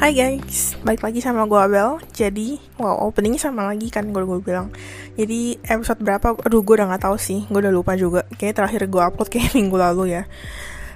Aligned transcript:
Hai 0.00 0.16
guys, 0.16 0.80
balik 0.80 1.04
lagi 1.04 1.20
sama 1.20 1.44
gue 1.44 1.60
Abel. 1.60 2.00
Jadi, 2.16 2.56
wow 2.80 3.04
openingnya 3.12 3.52
sama 3.52 3.68
lagi 3.68 3.92
kan 3.92 4.08
gue 4.08 4.24
gue 4.24 4.40
bilang. 4.40 4.72
Jadi 5.12 5.60
episode 5.60 6.00
berapa, 6.00 6.40
aduh 6.40 6.64
gue 6.64 6.72
udah 6.72 6.96
gak 6.96 7.04
tahu 7.04 7.20
sih. 7.20 7.44
Gue 7.52 7.60
udah 7.60 7.68
lupa 7.68 8.00
juga, 8.00 8.24
kayaknya 8.32 8.64
terakhir 8.64 8.88
gue 8.88 8.96
upload 8.96 9.28
kayak 9.28 9.52
minggu 9.60 9.76
lalu 9.76 10.16
ya. 10.16 10.24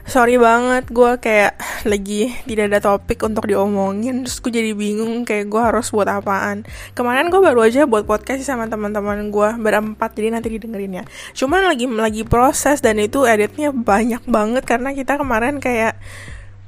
Sorry 0.09 0.41
banget, 0.41 0.89
gue 0.89 1.21
kayak 1.21 1.53
lagi 1.85 2.33
tidak 2.49 2.65
ada 2.73 2.81
topik 2.81 3.21
untuk 3.29 3.45
diomongin. 3.45 4.25
Terus 4.25 4.41
gue 4.41 4.53
jadi 4.57 4.73
bingung 4.73 5.29
kayak 5.29 5.53
gue 5.53 5.61
harus 5.61 5.93
buat 5.93 6.09
apaan. 6.09 6.65
Kemarin 6.97 7.29
gue 7.29 7.45
baru 7.45 7.61
aja 7.61 7.85
buat 7.85 8.09
podcast 8.09 8.41
sama 8.41 8.73
teman-teman 8.73 9.29
gue 9.29 9.49
berempat 9.61 10.17
Jadi 10.17 10.29
nanti 10.33 10.49
didengerin 10.49 10.97
ya. 10.97 11.05
Cuman 11.37 11.69
lagi 11.69 11.85
lagi 11.93 12.25
proses 12.25 12.81
dan 12.81 12.97
itu 12.97 13.29
editnya 13.29 13.69
banyak 13.69 14.25
banget 14.25 14.65
Karena 14.65 14.97
kita 14.97 15.21
kemarin 15.21 15.61
kayak 15.61 16.01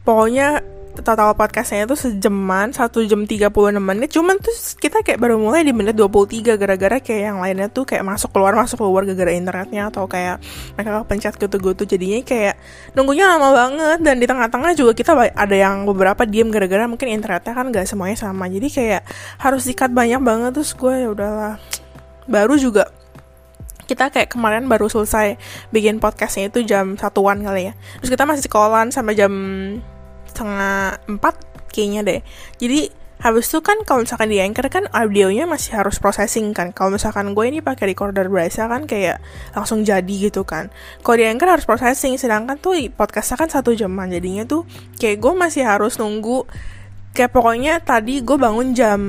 Pokoknya 0.07 0.63
total 1.03 1.37
podcastnya 1.37 1.85
itu 1.85 1.97
sejaman 1.97 2.73
satu 2.73 3.05
jam 3.05 3.25
36 3.25 3.49
menit. 3.77 4.09
Cuman 4.13 4.37
tuh 4.41 4.53
kita 4.81 5.01
kayak 5.01 5.19
baru 5.21 5.37
mulai 5.41 5.65
di 5.65 5.73
menit 5.73 5.97
23 5.97 6.57
gara-gara 6.57 6.97
kayak 7.01 7.23
yang 7.33 7.39
lainnya 7.41 7.69
tuh 7.69 7.85
kayak 7.85 8.05
masuk 8.05 8.33
keluar 8.33 8.57
masuk 8.57 8.81
keluar 8.81 9.05
gara-gara 9.05 9.33
internetnya 9.35 9.89
atau 9.89 10.09
kayak 10.09 10.41
mereka 10.77 11.05
pencet 11.09 11.35
gitu-gitu. 11.37 11.83
Jadinya 11.85 12.21
kayak 12.23 12.55
nunggunya 12.93 13.25
lama 13.27 13.49
banget 13.53 13.99
dan 14.01 14.17
di 14.21 14.27
tengah-tengah 14.29 14.73
juga 14.77 14.93
kita 14.97 15.13
ada 15.33 15.57
yang 15.57 15.89
beberapa 15.89 16.23
diem 16.25 16.49
gara-gara 16.49 16.85
mungkin 16.87 17.09
internetnya 17.13 17.53
kan 17.53 17.67
gak 17.73 17.87
semuanya 17.89 18.17
sama. 18.17 18.47
Jadi 18.47 18.69
kayak 18.71 19.03
harus 19.41 19.65
dikat 19.65 19.91
banyak 19.91 20.21
banget. 20.23 20.51
Terus 20.57 20.73
gue 20.77 20.95
ya 21.05 21.09
udahlah. 21.11 21.57
Baru 22.27 22.59
juga 22.59 22.91
kita 23.87 24.11
kayak 24.11 24.35
kemarin 24.35 24.67
baru 24.67 24.91
selesai 24.91 25.39
bikin 25.71 26.03
podcastnya 26.03 26.51
itu 26.51 26.67
jam 26.67 26.99
satuan 26.99 27.41
kali 27.41 27.71
ya. 27.71 27.73
Terus 28.03 28.11
kita 28.11 28.27
masih 28.27 28.43
sekolahan 28.51 28.91
sampai 28.91 29.15
jam 29.15 29.33
setengah 30.37 31.01
empat 31.09 31.41
kayaknya 31.73 32.05
deh. 32.05 32.21
Jadi 32.61 32.93
habis 33.17 33.49
itu 33.49 33.65
kan 33.65 33.81
kalau 33.89 34.05
misalkan 34.05 34.29
di 34.29 34.45
anchor 34.45 34.69
kan 34.69 34.85
audionya 34.93 35.49
masih 35.49 35.81
harus 35.81 35.97
processing 35.97 36.53
kan. 36.53 36.77
Kalau 36.77 36.93
misalkan 36.93 37.33
gue 37.33 37.45
ini 37.49 37.65
pakai 37.65 37.97
recorder 37.97 38.29
biasa 38.29 38.69
kan 38.69 38.85
kayak 38.85 39.25
langsung 39.57 39.89
jadi 39.89 40.15
gitu 40.29 40.45
kan. 40.45 40.69
Kalau 41.01 41.17
di 41.17 41.25
anchor 41.25 41.49
harus 41.49 41.65
processing 41.65 42.21
sedangkan 42.21 42.61
tuh 42.61 42.77
podcastnya 42.93 43.41
kan 43.41 43.49
satu 43.49 43.73
jaman. 43.73 44.13
Jadinya 44.13 44.45
tuh 44.45 44.69
kayak 45.01 45.17
gue 45.25 45.33
masih 45.33 45.65
harus 45.65 45.97
nunggu 45.97 46.45
kayak 47.17 47.33
pokoknya 47.33 47.81
tadi 47.81 48.21
gue 48.21 48.37
bangun 48.37 48.77
jam 48.77 49.01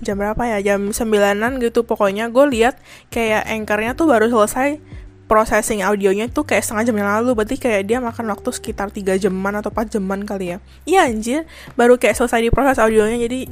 jam 0.00 0.16
berapa 0.16 0.40
ya? 0.56 0.58
Jam 0.64 0.96
sembilanan 0.96 1.60
gitu 1.60 1.84
pokoknya. 1.84 2.32
Gue 2.32 2.48
lihat 2.48 2.80
kayak 3.12 3.44
anchornya 3.44 3.92
tuh 3.92 4.08
baru 4.08 4.32
selesai 4.32 4.80
processing 5.28 5.84
audionya 5.84 6.26
tuh 6.32 6.48
kayak 6.48 6.64
setengah 6.64 6.88
jam 6.88 6.96
yang 6.98 7.10
lalu. 7.20 7.36
Berarti 7.36 7.60
kayak 7.60 7.84
dia 7.84 8.00
makan 8.00 8.32
waktu 8.32 8.48
sekitar 8.50 8.88
3 8.88 9.20
jaman 9.20 9.60
atau 9.60 9.68
4 9.68 10.00
jaman 10.00 10.24
kali 10.24 10.56
ya. 10.56 10.58
Iya 10.88 11.06
anjir. 11.06 11.44
Baru 11.76 12.00
kayak 12.00 12.16
selesai 12.16 12.40
diproses 12.40 12.80
audionya 12.80 13.20
jadi 13.28 13.46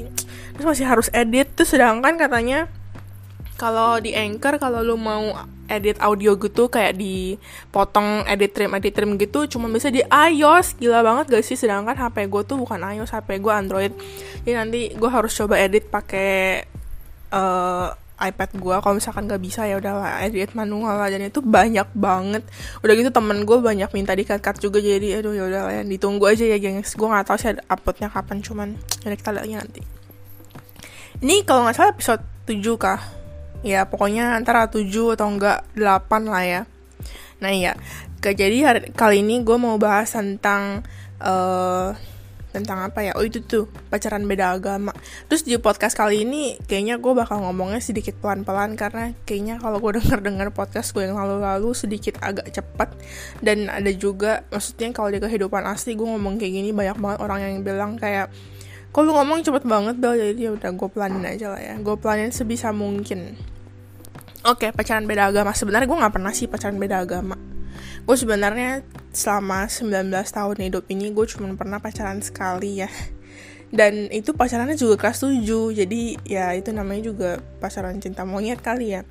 terus 0.57 0.67
masih 0.67 0.89
harus 0.89 1.13
edit. 1.13 1.53
Tuh 1.53 1.69
sedangkan 1.69 2.17
katanya 2.17 2.67
kalau 3.61 4.01
di 4.01 4.13
Anchor 4.13 4.61
kalau 4.61 4.85
lu 4.85 5.01
mau 5.01 5.33
edit 5.67 5.99
audio 5.99 6.39
gitu 6.39 6.71
kayak 6.71 6.95
dipotong 6.95 8.23
edit 8.31 8.55
trim 8.55 8.71
edit 8.71 8.95
trim 8.95 9.19
gitu 9.19 9.45
cuma 9.49 9.69
bisa 9.69 9.93
di 9.93 10.01
iOS. 10.09 10.81
Gila 10.81 11.05
banget 11.05 11.33
gak 11.33 11.45
sih? 11.45 11.61
Sedangkan 11.61 11.97
HP 11.97 12.33
gue 12.33 12.43
tuh 12.49 12.57
bukan 12.57 12.81
iOS 12.81 13.13
HP 13.13 13.41
gue 13.41 13.53
Android. 13.53 13.93
Jadi 14.45 14.55
nanti 14.57 14.81
gue 14.97 15.11
harus 15.11 15.33
coba 15.33 15.61
edit 15.61 15.89
pakai 15.93 16.65
uh, 17.33 18.06
iPad 18.17 18.51
gue 18.57 18.77
kalau 18.81 18.95
misalkan 18.97 19.29
gak 19.29 19.43
bisa 19.45 19.69
ya 19.69 19.77
udahlah 19.77 20.25
edit 20.25 20.57
manual 20.57 20.97
lah. 20.97 21.09
Dan 21.13 21.29
itu 21.29 21.45
banyak 21.45 21.89
banget. 21.93 22.43
Udah 22.81 22.93
gitu 22.97 23.11
temen 23.13 23.45
gue 23.45 23.59
banyak 23.61 23.91
minta 23.93 24.17
di 24.17 24.25
cut 24.25 24.41
cut 24.41 24.57
juga 24.57 24.81
jadi 24.81 25.21
aduh 25.21 25.33
ya 25.37 25.45
udahlah 25.49 25.73
ya 25.73 25.83
ditunggu 25.85 26.25
aja 26.25 26.45
ya 26.49 26.57
gengs. 26.57 26.97
Gue 26.97 27.09
nggak 27.09 27.29
tahu 27.29 27.37
sih 27.37 27.53
uploadnya 27.69 28.09
kapan 28.09 28.39
cuman 28.41 28.69
ya 29.05 29.13
kita 29.13 29.31
lihat 29.37 29.65
nanti. 29.65 29.83
Ini 31.21 31.49
kalau 31.49 31.65
nggak 31.65 31.77
salah 31.77 31.93
episode 31.93 32.23
7 32.49 32.77
kah? 32.77 33.01
Ya 33.65 33.89
pokoknya 33.89 34.37
antara 34.37 34.69
7 34.69 34.85
atau 35.17 35.29
enggak 35.29 35.65
8 35.77 36.29
lah 36.29 36.45
ya. 36.45 36.63
Nah 37.41 37.53
iya. 37.53 37.77
Jadi 38.27 38.59
hari, 38.67 38.81
kali 38.91 39.23
ini 39.23 39.47
gue 39.47 39.55
mau 39.55 39.79
bahas 39.79 40.11
tentang 40.11 40.83
uh, 41.23 41.95
tentang 42.57 42.81
apa 42.81 43.05
ya? 43.05 43.13
Oh 43.13 43.25
itu 43.25 43.45
tuh 43.45 43.69
pacaran 43.93 44.25
beda 44.25 44.57
agama. 44.57 44.97
Terus 45.29 45.45
di 45.45 45.53
podcast 45.61 45.93
kali 45.93 46.25
ini 46.25 46.57
kayaknya 46.65 46.97
gue 46.97 47.13
bakal 47.13 47.45
ngomongnya 47.45 47.85
sedikit 47.85 48.17
pelan-pelan 48.25 48.81
karena 48.81 49.13
kayaknya 49.29 49.61
kalau 49.61 49.77
gue 49.77 50.01
denger 50.01 50.25
dengar 50.25 50.49
podcast 50.57 50.97
gue 50.97 51.05
yang 51.05 51.21
lalu-lalu 51.21 51.77
sedikit 51.77 52.17
agak 52.25 52.49
cepat 52.49 52.97
dan 53.45 53.69
ada 53.69 53.93
juga 53.93 54.49
maksudnya 54.49 54.89
kalau 54.97 55.13
di 55.13 55.21
kehidupan 55.21 55.69
asli 55.69 55.93
gue 55.93 56.09
ngomong 56.09 56.41
kayak 56.41 56.53
gini 56.57 56.71
banyak 56.73 56.97
banget 56.97 57.19
orang 57.21 57.39
yang 57.45 57.55
bilang 57.61 57.93
kayak 58.01 58.33
kok 58.89 59.05
ngomong 59.05 59.45
cepet 59.45 59.69
banget 59.69 60.01
Bel? 60.01 60.17
Jadi 60.17 60.41
ya 60.49 60.51
udah 60.57 60.71
gue 60.73 60.89
pelanin 60.89 61.25
aja 61.29 61.53
lah 61.53 61.61
ya. 61.61 61.77
Gue 61.77 62.01
pelanin 62.01 62.33
sebisa 62.33 62.73
mungkin. 62.73 63.37
Oke, 64.47 64.69
okay, 64.69 64.71
pacaran 64.73 65.05
beda 65.05 65.29
agama. 65.29 65.53
Sebenarnya 65.53 65.85
gue 65.85 65.99
nggak 66.01 66.15
pernah 66.17 66.33
sih 66.33 66.49
pacaran 66.49 66.81
beda 66.81 67.05
agama 67.05 67.56
gue 68.07 68.17
sebenarnya 68.17 68.87
selama 69.11 69.67
19 69.67 70.15
tahun 70.15 70.57
hidup 70.63 70.87
ini 70.95 71.11
gue 71.11 71.27
cuma 71.27 71.51
pernah 71.59 71.83
pacaran 71.83 72.23
sekali 72.23 72.87
ya. 72.87 72.91
Dan 73.67 74.07
itu 74.15 74.31
pacarannya 74.31 74.79
juga 74.79 74.95
kelas 74.95 75.27
7 75.27 75.43
jadi 75.75 76.03
ya 76.23 76.55
itu 76.55 76.71
namanya 76.71 77.11
juga 77.11 77.31
pacaran 77.59 77.99
cinta 77.99 78.23
monyet 78.23 78.63
kali 78.63 78.95
ya. 78.95 79.03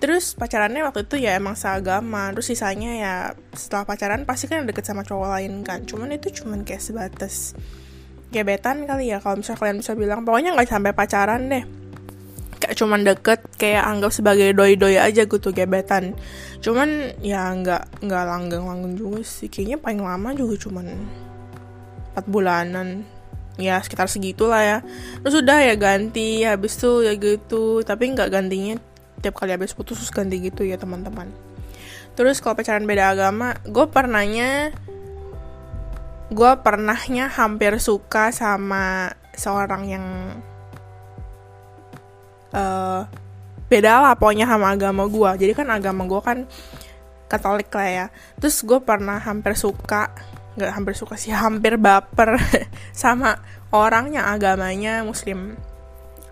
Terus 0.00 0.32
pacarannya 0.34 0.80
waktu 0.88 1.04
itu 1.04 1.20
ya 1.20 1.36
emang 1.36 1.54
seagama 1.54 2.32
terus 2.32 2.48
sisanya 2.48 2.90
ya 2.96 3.14
setelah 3.52 3.84
pacaran 3.84 4.24
pasti 4.24 4.48
kan 4.48 4.64
deket 4.64 4.88
sama 4.88 5.04
cowok 5.04 5.28
lain 5.36 5.60
kan. 5.60 5.84
Cuman 5.84 6.16
itu 6.16 6.32
cuman 6.32 6.64
kayak 6.64 6.80
sebatas 6.80 7.52
gebetan 8.32 8.88
kali 8.88 9.12
ya 9.12 9.20
kalau 9.20 9.36
misalnya 9.36 9.60
kalian 9.60 9.78
bisa 9.84 9.92
bilang. 9.92 10.24
Pokoknya 10.24 10.56
nggak 10.56 10.72
sampai 10.72 10.96
pacaran 10.96 11.52
deh 11.52 11.83
kayak 12.60 12.74
cuman 12.78 13.00
deket 13.02 13.40
kayak 13.58 13.84
anggap 13.84 14.10
sebagai 14.14 14.54
doi-doi 14.54 14.98
aja 14.98 15.26
gitu 15.26 15.50
gebetan. 15.50 16.16
Cuman 16.64 17.14
ya 17.20 17.52
nggak 17.52 18.02
nggak 18.02 18.24
langgeng-langgeng 18.24 18.94
juga 18.96 19.20
sih. 19.22 19.50
Kayaknya 19.50 19.78
paling 19.82 20.00
lama 20.02 20.28
juga 20.32 20.54
cuman 20.68 20.86
4 22.16 22.26
bulanan. 22.30 23.02
Ya 23.54 23.78
sekitar 23.78 24.10
segitulah 24.10 24.62
ya. 24.62 24.78
Terus 25.22 25.44
udah 25.44 25.58
ya 25.62 25.74
ganti 25.78 26.42
habis 26.42 26.74
tuh 26.80 27.06
ya 27.06 27.14
gitu. 27.14 27.84
Tapi 27.86 28.14
nggak 28.14 28.30
gantinya 28.30 28.74
tiap 29.22 29.40
kali 29.40 29.56
habis 29.56 29.72
putus 29.72 30.00
terus 30.02 30.12
ganti 30.12 30.36
gitu 30.42 30.66
ya 30.66 30.76
teman-teman. 30.76 31.30
Terus 32.14 32.38
kalau 32.38 32.54
pacaran 32.54 32.86
beda 32.86 33.10
agama 33.10 33.58
gue 33.66 33.86
pernahnya 33.90 34.70
gue 36.34 36.52
pernahnya 36.62 37.30
hampir 37.30 37.78
suka 37.78 38.32
sama 38.32 39.12
seorang 39.34 39.82
yang 39.86 40.06
uh, 42.54 43.02
beda 43.66 44.00
lah 44.00 44.14
pokoknya 44.14 44.46
sama 44.46 44.70
agama 44.70 45.10
gue 45.10 45.30
jadi 45.42 45.52
kan 45.58 45.66
agama 45.74 46.06
gue 46.06 46.20
kan 46.22 46.38
Katolik 47.34 47.72
lah 47.72 47.88
ya. 47.88 48.06
Terus 48.38 48.62
gue 48.62 48.78
pernah 48.78 49.18
hampir 49.18 49.56
suka 49.58 50.12
nggak 50.54 50.70
hampir 50.70 50.94
suka 50.94 51.18
sih 51.18 51.34
hampir 51.44 51.74
baper 51.80 52.38
sama 52.94 53.40
orang 53.74 54.14
yang 54.14 54.26
agamanya 54.28 55.02
muslim. 55.02 55.58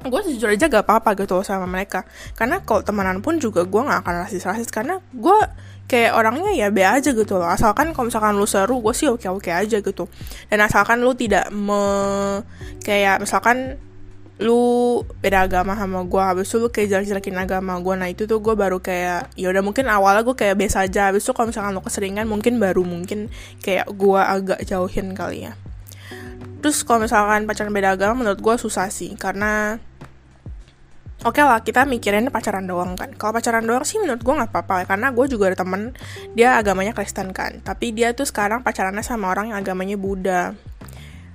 Gue 0.02 0.18
jujur 0.26 0.50
aja 0.50 0.66
gak 0.66 0.82
apa-apa 0.82 1.14
gitu 1.14 1.46
sama 1.46 1.62
mereka. 1.62 2.02
Karena 2.34 2.58
kalau 2.66 2.82
temenan 2.82 3.22
pun 3.22 3.38
juga 3.38 3.62
gue 3.62 3.80
gak 3.86 4.02
akan 4.02 4.26
rasis-rasis. 4.26 4.66
Karena 4.66 4.98
gue 5.14 5.38
kayak 5.86 6.18
orangnya 6.18 6.50
ya 6.50 6.74
be 6.74 6.82
aja 6.82 7.14
gitu 7.14 7.38
loh. 7.38 7.46
Asalkan 7.46 7.94
kalau 7.94 8.10
misalkan 8.10 8.34
lu 8.34 8.42
seru 8.42 8.82
gue 8.82 8.90
sih 8.98 9.06
oke-oke 9.06 9.54
aja 9.54 9.78
gitu. 9.78 10.10
Dan 10.50 10.58
asalkan 10.58 11.06
lu 11.06 11.14
tidak 11.14 11.54
me 11.54 11.82
kayak 12.82 13.22
misalkan 13.22 13.78
lu 14.42 15.00
beda 15.22 15.46
agama 15.46 15.78
sama 15.78 16.02
gue 16.02 16.22
habis 16.22 16.50
itu 16.50 16.58
lu 16.58 16.68
kayak 16.68 16.90
jelek-jelekin 16.90 17.38
agama 17.38 17.78
gue 17.78 17.94
nah 17.94 18.08
itu 18.10 18.26
tuh 18.26 18.42
gue 18.42 18.54
baru 18.58 18.82
kayak 18.82 19.32
ya 19.38 19.46
udah 19.48 19.62
mungkin 19.62 19.86
awalnya 19.86 20.26
gue 20.26 20.34
kayak 20.34 20.58
biasa 20.58 20.90
aja 20.90 21.14
habis 21.14 21.22
itu 21.22 21.30
kalau 21.30 21.54
misalkan 21.54 21.72
lu 21.72 21.82
keseringan 21.82 22.26
mungkin 22.26 22.58
baru 22.58 22.82
mungkin 22.82 23.30
kayak 23.62 23.86
gue 23.94 24.20
agak 24.20 24.60
jauhin 24.66 25.14
kali 25.14 25.46
ya 25.46 25.54
terus 26.58 26.82
kalau 26.82 27.06
misalkan 27.06 27.46
pacaran 27.46 27.70
beda 27.70 27.94
agama 27.94 28.26
menurut 28.26 28.42
gue 28.42 28.54
susah 28.58 28.90
sih 28.90 29.14
karena 29.14 29.78
Oke 31.22 31.38
okay 31.38 31.46
lah, 31.46 31.62
kita 31.62 31.86
mikirin 31.86 32.34
pacaran 32.34 32.66
doang 32.66 32.98
kan. 32.98 33.14
Kalau 33.14 33.30
pacaran 33.30 33.62
doang 33.62 33.86
sih 33.86 34.02
menurut 34.02 34.26
gue 34.26 34.34
nggak 34.42 34.50
apa-apa, 34.50 34.90
karena 34.90 35.14
gue 35.14 35.22
juga 35.30 35.54
ada 35.54 35.62
temen 35.62 35.94
dia 36.34 36.58
agamanya 36.58 36.90
Kristen 36.98 37.30
kan. 37.30 37.62
Tapi 37.62 37.94
dia 37.94 38.10
tuh 38.10 38.26
sekarang 38.26 38.66
pacarannya 38.66 39.06
sama 39.06 39.30
orang 39.30 39.54
yang 39.54 39.62
agamanya 39.62 39.94
Buddha 39.94 40.58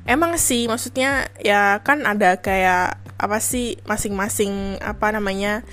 emang 0.07 0.39
sih 0.39 0.65
maksudnya 0.65 1.27
ya 1.37 1.83
kan 1.83 2.07
ada 2.07 2.39
kayak 2.39 2.97
apa 3.17 3.37
sih 3.43 3.77
masing-masing 3.85 4.79
apa 4.79 5.11
namanya 5.11 5.65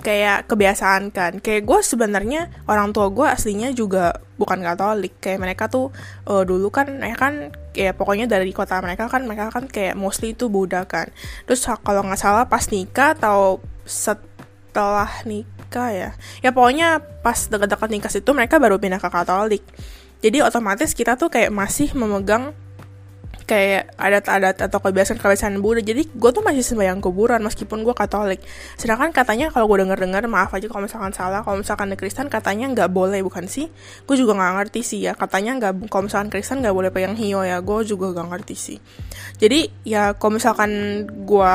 kayak 0.00 0.48
kebiasaan 0.48 1.12
kan. 1.14 1.38
Kayak 1.38 1.68
gue 1.68 1.80
sebenarnya 1.84 2.50
orang 2.66 2.90
tua 2.90 3.12
gue 3.12 3.28
aslinya 3.28 3.70
juga 3.70 4.18
bukan 4.40 4.64
katolik. 4.64 5.20
Kayak 5.20 5.38
mereka 5.40 5.64
tuh 5.68 5.92
uh, 6.26 6.42
dulu 6.42 6.72
kan 6.72 6.98
ya 6.98 7.14
kan 7.14 7.54
kayak 7.76 7.94
pokoknya 7.94 8.26
dari 8.26 8.50
kota 8.50 8.80
mereka 8.82 9.06
kan 9.06 9.28
mereka 9.28 9.52
kan 9.52 9.68
kayak 9.68 9.94
mostly 9.94 10.34
itu 10.34 10.50
Buddha 10.50 10.88
kan. 10.88 11.12
Terus 11.46 11.62
kalau 11.84 12.02
nggak 12.02 12.20
salah 12.20 12.44
pas 12.48 12.64
nikah 12.72 13.14
atau 13.14 13.62
setelah 13.86 15.10
nikah 15.28 15.90
ya 15.92 16.10
ya 16.42 16.50
pokoknya 16.50 16.98
pas 17.22 17.46
dekat-dekat 17.46 17.88
nikah 17.92 18.10
itu 18.10 18.30
mereka 18.34 18.58
baru 18.58 18.80
pindah 18.80 18.98
ke 18.98 19.08
katolik. 19.12 19.62
Jadi 20.20 20.44
otomatis 20.44 20.92
kita 20.92 21.16
tuh 21.16 21.32
kayak 21.32 21.48
masih 21.48 21.96
memegang 21.96 22.52
kayak 23.50 23.98
adat-adat 23.98 24.70
atau 24.70 24.78
kebiasaan-kebiasaan 24.78 25.58
Buddha. 25.58 25.82
Jadi 25.82 26.06
gue 26.06 26.30
tuh 26.30 26.38
masih 26.46 26.62
sembahyang 26.62 27.02
kuburan 27.02 27.42
meskipun 27.42 27.82
gue 27.82 27.90
Katolik. 27.90 28.38
Sedangkan 28.78 29.10
katanya 29.10 29.50
kalau 29.50 29.66
gue 29.66 29.82
denger-dengar 29.82 30.22
maaf 30.30 30.54
aja 30.54 30.70
kalau 30.70 30.86
misalkan 30.86 31.10
salah 31.10 31.42
kalau 31.42 31.58
misalkan 31.58 31.90
Kristen 31.98 32.30
katanya 32.30 32.70
nggak 32.70 32.94
boleh 32.94 33.18
bukan 33.26 33.50
sih? 33.50 33.66
Gue 34.06 34.14
juga 34.14 34.38
nggak 34.38 34.52
ngerti 34.62 34.80
sih 34.86 35.00
ya. 35.02 35.18
Katanya 35.18 35.58
nggak 35.58 35.90
kalau 35.90 36.06
misalkan 36.06 36.30
Kristen 36.30 36.62
nggak 36.62 36.76
boleh 36.78 36.90
pegang 36.94 37.18
hio 37.18 37.42
ya. 37.42 37.58
Gue 37.58 37.82
juga 37.82 38.14
nggak 38.14 38.28
ngerti 38.30 38.54
sih. 38.54 38.78
Jadi 39.42 39.66
ya 39.82 40.14
kalau 40.14 40.38
misalkan 40.38 40.70
gue 41.26 41.54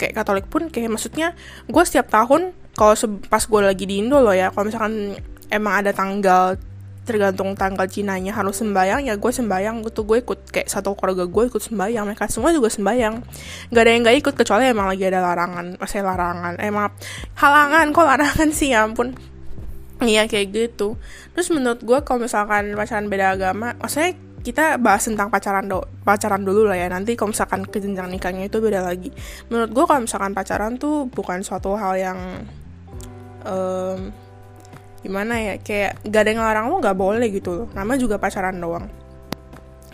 kayak 0.00 0.16
Katolik 0.16 0.48
pun 0.48 0.72
kayak 0.72 0.88
maksudnya 0.88 1.36
gue 1.68 1.82
setiap 1.84 2.08
tahun 2.08 2.56
kalau 2.72 2.96
pas 3.28 3.44
gue 3.44 3.60
lagi 3.60 3.84
di 3.84 4.00
Indo 4.00 4.18
loh 4.18 4.32
ya 4.32 4.48
kalau 4.48 4.72
misalkan 4.72 5.14
emang 5.52 5.84
ada 5.84 5.92
tanggal 5.92 6.56
tergantung 7.04 7.52
tanggal 7.52 7.84
Cinanya 7.84 8.32
harus 8.32 8.58
sembayang 8.58 9.04
ya 9.06 9.14
gue 9.20 9.32
sembayang 9.32 9.84
gitu 9.84 10.08
gue 10.08 10.24
ikut 10.24 10.40
kayak 10.48 10.68
satu 10.72 10.96
keluarga 10.96 11.28
gue 11.28 11.44
ikut 11.52 11.62
sembayang 11.62 12.04
mereka 12.08 12.26
semua 12.32 12.50
juga 12.50 12.72
sembayang 12.72 13.14
nggak 13.68 13.82
ada 13.84 13.90
yang 13.92 14.02
nggak 14.02 14.16
ikut 14.24 14.34
kecuali 14.34 14.64
emang 14.72 14.88
lagi 14.88 15.04
ada 15.04 15.20
larangan 15.20 15.76
masih 15.76 16.00
larangan 16.00 16.54
eh 16.58 16.72
maaf 16.72 16.92
halangan 17.36 17.86
kok 17.92 18.06
larangan 18.08 18.48
sih 18.50 18.72
ya 18.72 18.88
ampun. 18.88 19.12
Iya 20.02 20.26
kayak 20.26 20.50
gitu. 20.50 20.98
Terus 21.32 21.48
menurut 21.54 21.80
gue 21.80 21.98
kalau 22.02 22.26
misalkan 22.26 22.74
pacaran 22.74 23.06
beda 23.06 23.38
agama 23.38 23.78
maksudnya 23.78 24.18
kita 24.44 24.76
bahas 24.76 25.00
tentang 25.08 25.32
pacaran 25.32 25.64
do 25.64 25.80
pacaran 26.04 26.44
dulu 26.44 26.68
lah 26.68 26.76
ya 26.76 26.92
nanti 26.92 27.16
kalau 27.16 27.32
misalkan 27.32 27.64
ke 27.64 27.80
jenjang 27.80 28.12
nikahnya 28.12 28.50
itu 28.50 28.58
beda 28.60 28.84
lagi. 28.84 29.08
Menurut 29.48 29.70
gue 29.72 29.84
kalau 29.86 30.00
misalkan 30.04 30.32
pacaran 30.36 30.76
tuh 30.76 31.08
bukan 31.08 31.40
suatu 31.40 31.78
hal 31.78 31.94
yang 31.96 32.18
um, 33.46 34.12
gimana 35.04 35.36
ya 35.36 35.54
kayak 35.60 36.00
gak 36.08 36.20
ada 36.24 36.28
yang 36.32 36.40
ngelarang 36.40 36.66
lo 36.72 36.76
gak 36.80 36.96
boleh 36.96 37.28
gitu 37.28 37.50
loh. 37.52 37.66
Nama 37.76 37.92
juga 38.00 38.16
pacaran 38.16 38.56
doang. 38.56 38.88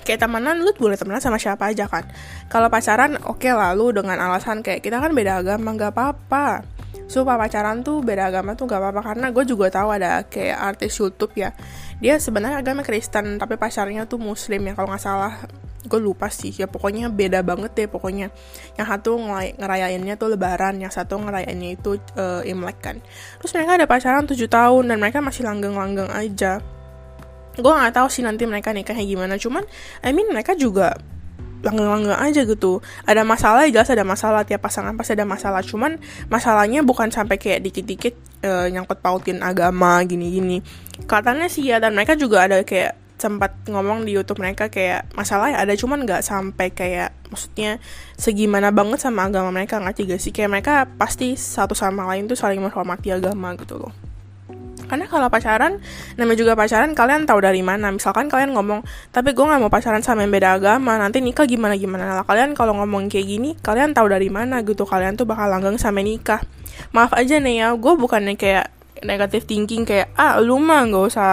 Kayak 0.07 0.25
temenan 0.25 0.63
lu 0.63 0.71
boleh 0.79 0.95
temenan 0.95 1.19
sama 1.19 1.37
siapa 1.37 1.67
aja 1.69 1.91
kan. 1.91 2.07
Kalau 2.47 2.71
pacaran 2.71 3.19
oke 3.27 3.43
okay 3.43 3.51
lah 3.51 3.75
lu 3.75 3.91
dengan 3.91 4.17
alasan 4.23 4.63
kayak 4.63 4.87
kita 4.87 5.03
kan 5.03 5.11
beda 5.11 5.43
agama 5.43 5.75
gak 5.75 5.93
apa-apa. 5.99 6.63
Supaya 7.11 7.43
pacaran 7.43 7.83
tuh 7.83 8.07
beda 8.07 8.31
agama 8.31 8.55
tuh 8.55 8.71
gak 8.71 8.79
apa-apa. 8.79 9.03
Karena 9.03 9.35
gue 9.35 9.45
juga 9.45 9.67
tahu 9.75 9.91
ada 9.91 10.23
kayak 10.31 10.79
artis 10.79 10.95
YouTube 10.95 11.35
ya. 11.35 11.51
Dia 11.99 12.23
sebenarnya 12.23 12.63
agama 12.63 12.87
Kristen 12.87 13.37
tapi 13.43 13.59
pacarnya 13.59 14.07
tuh 14.07 14.23
Muslim 14.23 14.63
ya 14.63 14.73
kalau 14.79 14.89
nggak 14.95 15.05
salah 15.05 15.35
gue 15.81 16.01
lupa 16.01 16.29
sih 16.29 16.53
ya 16.53 16.69
pokoknya 16.69 17.09
beda 17.09 17.41
banget 17.41 17.73
deh 17.73 17.89
pokoknya. 17.89 18.29
Yang 18.77 18.87
satu 18.97 19.17
ngerayainnya 19.57 20.21
tuh 20.21 20.37
lebaran 20.37 20.77
yang 20.77 20.93
satu 20.93 21.17
ngerayainnya 21.17 21.81
itu 21.81 21.97
uh, 22.21 22.45
imlek 22.45 22.79
kan. 22.85 22.97
Terus 23.41 23.53
mereka 23.57 23.81
ada 23.81 23.87
pacaran 23.89 24.29
7 24.29 24.37
tahun 24.37 24.85
dan 24.93 24.97
mereka 25.01 25.25
masih 25.25 25.49
langgeng-langgeng 25.49 26.13
aja. 26.13 26.61
Gue 27.57 27.73
nggak 27.73 27.97
tahu 27.97 28.09
sih 28.13 28.21
nanti 28.21 28.45
mereka 28.45 28.77
nikahnya 28.77 29.05
gimana 29.05 29.35
cuman 29.41 29.65
I 30.05 30.13
mean 30.13 30.29
mereka 30.29 30.53
juga 30.53 30.97
langgeng-langgeng 31.61 32.17
aja 32.17 32.41
gitu. 32.45 32.81
Ada 33.05 33.25
masalah 33.25 33.69
ya 33.69 33.81
jelas 33.81 33.89
ada 33.93 34.05
masalah 34.05 34.45
tiap 34.45 34.65
pasangan 34.65 34.97
pasti 34.97 35.17
ada 35.17 35.29
masalah. 35.29 35.61
Cuman 35.65 35.97
masalahnya 36.29 36.85
bukan 36.85 37.09
sampai 37.13 37.37
kayak 37.37 37.65
dikit-dikit 37.65 38.15
uh, 38.45 38.69
nyangkut 38.69 39.01
pautin 39.01 39.41
agama 39.45 40.01
gini-gini. 40.05 40.65
Katanya 41.05 41.49
sih 41.49 41.69
ya 41.69 41.81
dan 41.81 41.97
mereka 41.97 42.17
juga 42.17 42.49
ada 42.49 42.61
kayak 42.65 43.00
sempat 43.21 43.53
ngomong 43.69 44.09
di 44.09 44.17
YouTube 44.17 44.41
mereka 44.41 44.73
kayak 44.73 45.13
masalah 45.13 45.53
ada 45.53 45.77
cuman 45.77 46.09
nggak 46.09 46.25
sampai 46.25 46.73
kayak 46.73 47.13
maksudnya 47.29 47.77
segimana 48.17 48.73
banget 48.73 49.05
sama 49.05 49.29
agama 49.29 49.53
mereka 49.53 49.77
nggak 49.77 50.01
gak 50.09 50.21
sih 50.21 50.33
kayak 50.33 50.51
mereka 50.51 50.89
pasti 50.97 51.37
satu 51.37 51.77
sama 51.77 52.09
lain 52.09 52.27
tuh 52.27 52.35
saling 52.35 52.59
menghormati 52.59 53.13
agama 53.13 53.53
gitu 53.61 53.77
loh. 53.77 53.93
Karena 54.91 55.07
kalau 55.07 55.31
pacaran 55.31 55.79
namanya 56.19 56.39
juga 56.43 56.59
pacaran 56.59 56.91
kalian 56.99 57.23
tahu 57.23 57.39
dari 57.39 57.63
mana. 57.63 57.95
Misalkan 57.95 58.27
kalian 58.27 58.51
ngomong 58.59 58.83
tapi 59.15 59.31
gue 59.39 59.45
nggak 59.47 59.63
mau 59.63 59.71
pacaran 59.71 60.03
sama 60.03 60.27
yang 60.27 60.35
beda 60.35 60.59
agama 60.59 60.99
nanti 60.99 61.23
nikah 61.23 61.47
gimana 61.47 61.79
gimana. 61.79 62.11
Lah 62.11 62.27
kalian 62.27 62.59
kalau 62.59 62.75
ngomong 62.75 63.07
kayak 63.07 63.27
gini 63.31 63.55
kalian 63.63 63.95
tahu 63.95 64.11
dari 64.11 64.27
mana 64.27 64.67
gitu 64.67 64.83
kalian 64.83 65.15
tuh 65.15 65.31
bakal 65.31 65.47
langgeng 65.47 65.79
sampai 65.79 66.03
nikah. 66.03 66.43
Maaf 66.91 67.15
aja 67.15 67.39
nih 67.39 67.63
ya 67.63 67.69
gue 67.79 67.93
bukannya 67.95 68.35
kayak 68.35 68.67
negatif 69.07 69.47
thinking 69.47 69.87
kayak 69.87 70.11
ah 70.19 70.43
lu 70.43 70.59
mah 70.59 70.83
nggak 70.91 71.05
usah 71.07 71.31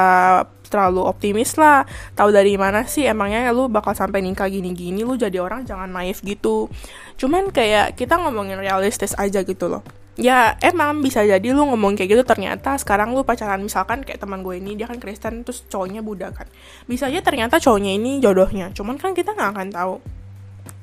terlalu 0.67 1.03
optimis 1.03 1.55
lah. 1.55 1.87
Tahu 2.13 2.29
dari 2.29 2.55
mana 2.59 2.83
sih 2.85 3.07
emangnya 3.07 3.49
lu 3.55 3.67
bakal 3.67 3.95
sampai 3.95 4.21
nikah 4.21 4.47
gini-gini? 4.51 5.01
Lu 5.01 5.15
jadi 5.15 5.39
orang 5.39 5.63
jangan 5.63 5.89
naif 5.89 6.21
gitu. 6.21 6.69
Cuman 7.17 7.49
kayak 7.49 7.97
kita 7.97 8.19
ngomongin 8.21 8.59
realistis 8.61 9.17
aja 9.17 9.41
gitu 9.41 9.67
loh. 9.67 9.83
Ya 10.17 10.57
emang 10.65 11.05
bisa 11.05 11.21
jadi 11.21 11.45
lu 11.53 11.69
ngomong 11.69 11.93
kayak 11.93 12.09
gitu 12.09 12.23
ternyata 12.25 12.73
sekarang 12.81 13.13
lu 13.13 13.21
pacaran 13.21 13.61
misalkan 13.61 14.01
kayak 14.01 14.17
teman 14.17 14.41
gue 14.41 14.57
ini 14.57 14.73
dia 14.73 14.89
kan 14.89 14.97
Kristen 14.97 15.45
terus 15.45 15.61
cowoknya 15.69 16.01
Buddha 16.01 16.33
kan. 16.33 16.49
Bisa 16.89 17.05
aja 17.05 17.21
ternyata 17.21 17.61
cowoknya 17.61 17.93
ini 17.93 18.17
jodohnya. 18.17 18.73
Cuman 18.73 18.97
kan 18.97 19.13
kita 19.13 19.37
nggak 19.37 19.49
akan 19.53 19.69
tahu. 19.69 19.95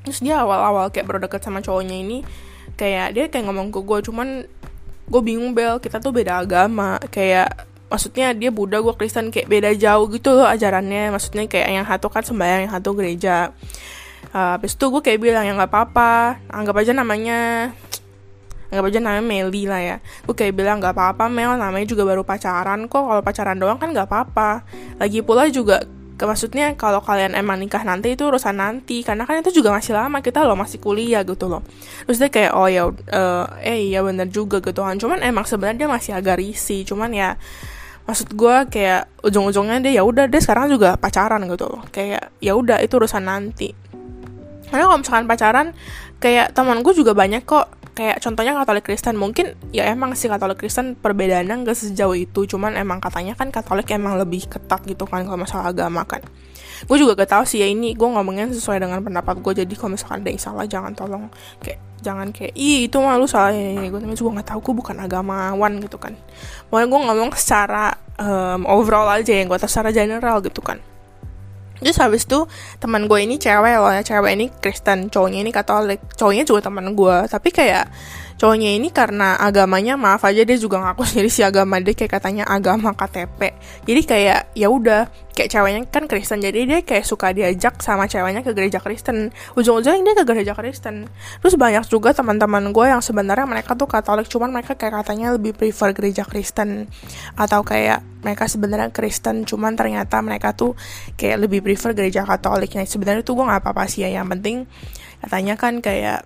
Terus 0.06 0.22
dia 0.22 0.38
awal-awal 0.38 0.94
kayak 0.94 1.10
baru 1.10 1.18
deket 1.26 1.42
sama 1.42 1.58
cowoknya 1.58 1.96
ini 1.98 2.22
kayak 2.78 3.14
dia 3.14 3.24
kayak 3.26 3.50
ngomong 3.50 3.74
ke 3.74 3.80
gue 3.82 3.98
cuman 4.06 4.28
gue 5.04 5.22
bingung 5.22 5.50
bel 5.52 5.82
kita 5.82 5.98
tuh 5.98 6.14
beda 6.14 6.46
agama. 6.46 7.02
Kayak 7.10 7.66
maksudnya 7.92 8.34
dia 8.34 8.50
Buddha 8.50 8.80
gue 8.80 8.94
Kristen 8.96 9.30
kayak 9.30 9.46
beda 9.46 9.70
jauh 9.76 10.10
gitu 10.10 10.34
loh 10.34 10.48
ajarannya. 10.48 11.14
Maksudnya 11.14 11.46
kayak 11.46 11.68
yang 11.70 11.86
satu 11.86 12.06
kan 12.10 12.22
sembahyang 12.26 12.66
yang 12.68 12.72
satu 12.72 12.90
gereja. 12.96 13.54
Uh, 14.34 14.58
habis 14.58 14.74
itu 14.74 14.84
gue 14.90 15.02
kayak 15.04 15.20
bilang 15.22 15.44
ya 15.46 15.52
nggak 15.54 15.70
apa-apa. 15.70 16.42
Anggap 16.50 16.74
aja 16.80 16.92
namanya 16.96 17.70
anggap 18.72 18.90
aja 18.90 18.98
namanya 18.98 19.24
Meli 19.24 19.62
lah 19.70 19.78
ya. 19.78 19.96
Gue 20.26 20.34
kayak 20.34 20.58
bilang 20.58 20.82
nggak 20.82 20.96
apa-apa 20.96 21.30
Mel. 21.30 21.54
Namanya 21.54 21.86
juga 21.86 22.02
baru 22.02 22.26
pacaran 22.26 22.90
kok. 22.90 23.04
Kalau 23.04 23.22
pacaran 23.22 23.56
doang 23.60 23.78
kan 23.78 23.94
nggak 23.94 24.08
apa-apa. 24.10 24.66
Lagi 24.98 25.22
pula 25.22 25.46
juga 25.52 25.86
ke 26.14 26.30
maksudnya 26.30 26.78
kalau 26.78 27.02
kalian 27.02 27.34
emang 27.34 27.58
nikah 27.58 27.82
nanti 27.82 28.18
itu 28.18 28.26
urusan 28.26 28.58
nanti. 28.58 29.06
Karena 29.06 29.22
kan 29.22 29.38
itu 29.38 29.54
juga 29.62 29.70
masih 29.70 29.94
lama 29.94 30.18
kita 30.18 30.42
loh 30.42 30.58
masih 30.58 30.82
kuliah 30.82 31.22
gitu 31.22 31.46
loh. 31.46 31.62
Terus 32.10 32.18
dia 32.18 32.30
kayak 32.32 32.52
oh 32.58 32.66
ya 32.66 32.90
uh, 32.90 33.46
eh 33.62 33.94
iya 33.94 34.02
bener 34.02 34.26
juga 34.34 34.58
gitu 34.58 34.82
kan. 34.82 34.98
Cuman 34.98 35.22
emang 35.22 35.46
sebenarnya 35.46 35.86
dia 35.86 35.90
masih 35.90 36.10
agak 36.10 36.42
risih. 36.42 36.82
Cuman 36.82 37.14
ya 37.14 37.38
maksud 38.04 38.36
gue 38.36 38.56
kayak 38.68 39.08
ujung-ujungnya 39.24 39.80
dia 39.80 40.00
ya 40.00 40.02
udah 40.04 40.28
deh 40.28 40.40
sekarang 40.40 40.68
juga 40.68 40.96
pacaran 41.00 41.40
gitu 41.48 41.64
loh. 41.68 41.82
Kayak 41.88 42.36
ya 42.38 42.52
udah 42.52 42.80
itu 42.84 43.00
urusan 43.00 43.24
nanti. 43.24 43.72
Karena 44.68 44.90
kalau 44.90 45.00
misalkan 45.00 45.26
pacaran 45.28 45.66
kayak 46.20 46.52
teman 46.52 46.84
gue 46.84 46.92
juga 46.92 47.16
banyak 47.16 47.44
kok. 47.44 47.68
Kayak 47.94 48.26
contohnya 48.26 48.58
Katolik 48.58 48.84
Kristen. 48.90 49.14
Mungkin 49.14 49.54
ya 49.70 49.86
emang 49.86 50.18
sih 50.18 50.26
Katolik 50.26 50.58
Kristen 50.58 50.98
perbedaannya 50.98 51.62
gak 51.62 51.78
sejauh 51.78 52.18
itu. 52.18 52.42
Cuman 52.50 52.74
emang 52.74 52.98
katanya 52.98 53.38
kan 53.38 53.54
Katolik 53.54 53.86
emang 53.94 54.18
lebih 54.18 54.50
ketat 54.50 54.82
gitu 54.82 55.06
kan 55.06 55.22
kalau 55.22 55.38
masalah 55.38 55.70
agama 55.70 56.02
kan. 56.02 56.20
Gue 56.90 56.98
juga 56.98 57.14
gak 57.14 57.30
tahu 57.38 57.44
sih 57.46 57.62
ya 57.62 57.70
ini 57.70 57.94
gue 57.94 58.08
ngomongnya 58.08 58.50
sesuai 58.50 58.82
dengan 58.82 58.98
pendapat 58.98 59.38
gue 59.40 59.62
jadi 59.62 59.72
kalau 59.78 59.94
misalkan 59.94 60.26
ada 60.26 60.28
yang 60.34 60.42
salah 60.42 60.66
jangan 60.66 60.92
tolong. 60.92 61.30
Kayak 61.62 61.93
jangan 62.04 62.28
kayak 62.28 62.52
ih 62.52 62.86
itu 62.86 62.96
mah 63.00 63.16
lu 63.16 63.24
salah. 63.24 63.56
Ya, 63.56 63.88
gue 63.88 63.96
tapi 63.96 64.12
gue 64.12 64.32
nggak 64.36 64.48
tahu. 64.52 64.60
Gue 64.60 64.74
bukan 64.84 65.00
agamawan 65.00 65.72
gitu 65.80 65.96
kan. 65.96 66.12
Pokoknya 66.68 66.86
gue 66.92 67.00
ngomong 67.08 67.30
secara 67.32 67.96
um, 68.20 68.68
overall 68.68 69.08
aja 69.08 69.32
yang 69.32 69.48
gue 69.48 69.56
secara 69.64 69.88
general 69.88 70.44
gitu 70.44 70.60
kan. 70.60 70.78
Terus 71.80 71.98
habis 71.98 72.28
itu 72.28 72.44
teman 72.78 73.08
gue 73.08 73.18
ini 73.24 73.40
cewek 73.40 73.80
loh 73.80 73.90
ya. 73.90 74.04
Cewek 74.04 74.36
ini 74.36 74.46
Kristen 74.52 75.08
cowoknya 75.08 75.40
ini 75.40 75.50
Katolik. 75.50 76.04
Cowoknya 76.14 76.44
juga 76.44 76.68
teman 76.68 76.92
gue 76.92 77.16
tapi 77.26 77.48
kayak 77.48 77.88
cowoknya 78.36 78.76
ini 78.76 78.88
karena 78.90 79.38
agamanya 79.38 79.94
maaf 79.94 80.22
aja 80.26 80.42
dia 80.42 80.58
juga 80.58 80.82
ngaku 80.82 81.02
sendiri 81.08 81.30
si 81.30 81.42
agama. 81.46 81.78
Dia 81.80 81.94
kayak 81.94 82.12
katanya 82.20 82.44
agama 82.48 82.94
KTP 82.94 83.54
jadi 83.84 84.00
kayak 84.06 84.40
ya 84.56 84.68
udah 84.72 85.10
kayak 85.34 85.50
ceweknya 85.50 85.80
kan 85.90 86.06
Kristen. 86.06 86.40
Jadi 86.40 86.58
dia 86.64 86.78
kayak 86.80 87.04
suka 87.04 87.34
diajak 87.34 87.82
sama 87.82 88.06
ceweknya 88.06 88.40
ke 88.40 88.54
gereja 88.54 88.78
Kristen. 88.78 89.34
Ujung-ujungnya 89.58 90.14
dia 90.14 90.14
ke 90.16 90.24
gereja 90.24 90.54
Kristen. 90.54 91.10
Terus 91.42 91.54
banyak 91.58 91.84
juga 91.90 92.14
teman-teman 92.14 92.70
gue 92.70 92.86
yang 92.86 93.02
sebenarnya 93.02 93.44
mereka 93.44 93.74
tuh 93.74 93.90
Katolik 93.90 94.30
cuman 94.30 94.54
mereka 94.54 94.78
kayak 94.78 95.04
katanya 95.04 95.34
lebih 95.34 95.52
prefer 95.52 95.92
gereja 95.92 96.22
Kristen. 96.24 96.88
Atau 97.34 97.66
kayak 97.66 98.00
mereka 98.24 98.48
sebenarnya 98.48 98.88
Kristen 98.94 99.44
cuman 99.44 99.76
ternyata 99.76 100.22
mereka 100.24 100.56
tuh 100.56 100.78
kayak 101.18 101.44
lebih 101.44 101.60
prefer 101.60 101.92
gereja 101.92 102.24
Katolik. 102.24 102.72
Nah 102.78 102.86
sebenarnya 102.86 103.26
tuh 103.26 103.36
gue 103.36 103.44
nggak 103.44 103.60
apa-apa 103.60 103.90
sih 103.90 104.06
ya. 104.06 104.22
Yang 104.22 104.38
penting 104.38 104.56
katanya 105.20 105.54
kan 105.58 105.82
kayak 105.82 106.24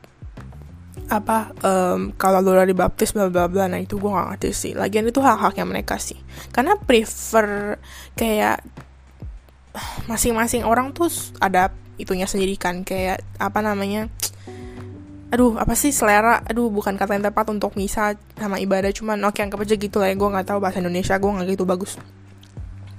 apa 1.08 1.56
um, 1.64 2.12
kalau 2.20 2.44
lu 2.44 2.52
udah 2.52 2.68
dibaptis 2.68 3.16
bla 3.16 3.32
bla 3.32 3.48
bla 3.48 3.64
nah 3.64 3.80
itu 3.80 3.96
gue 3.96 4.10
gak 4.12 4.36
ngerti 4.36 4.48
sih. 4.52 4.72
Lagian 4.76 5.08
itu 5.08 5.24
hak 5.24 5.40
haknya 5.40 5.64
mereka 5.64 5.96
sih. 5.96 6.20
Karena 6.52 6.76
prefer 6.76 7.80
kayak 8.12 8.60
masing-masing 10.04 10.68
orang 10.68 10.92
tuh 10.92 11.08
ada 11.40 11.72
itunya 11.96 12.28
sendiri 12.28 12.60
kan. 12.60 12.84
Kayak 12.84 13.24
apa 13.40 13.64
namanya 13.64 14.12
aduh 15.32 15.56
apa 15.56 15.72
sih 15.72 15.96
selera. 15.96 16.44
Aduh 16.44 16.68
bukan 16.68 17.00
kata 17.00 17.16
yang 17.16 17.24
tepat 17.24 17.48
untuk 17.48 17.72
misa 17.80 18.12
sama 18.36 18.60
ibadah. 18.60 18.92
Cuman 18.92 19.16
oke 19.24 19.40
anggap 19.40 19.64
aja 19.64 19.80
gitu 19.80 19.96
lah 20.04 20.12
ya. 20.12 20.16
Gue 20.20 20.28
nggak 20.28 20.46
tahu 20.52 20.60
bahasa 20.60 20.84
Indonesia. 20.84 21.16
Gue 21.16 21.30
nggak 21.32 21.56
gitu 21.56 21.64
bagus. 21.64 21.96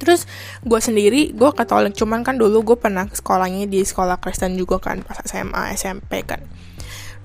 Terus 0.02 0.26
gue 0.66 0.80
sendiri 0.82 1.30
gue 1.38 1.50
katolik 1.54 1.94
cuman 1.94 2.26
kan 2.26 2.42
dulu 2.42 2.74
gue 2.74 2.78
pernah 2.80 3.06
sekolahnya 3.06 3.70
di 3.70 3.86
sekolah 3.86 4.18
Kristen 4.18 4.58
juga 4.58 4.82
kan 4.82 5.04
pas 5.06 5.20
SMA 5.28 5.76
SMP 5.76 6.24
kan 6.24 6.40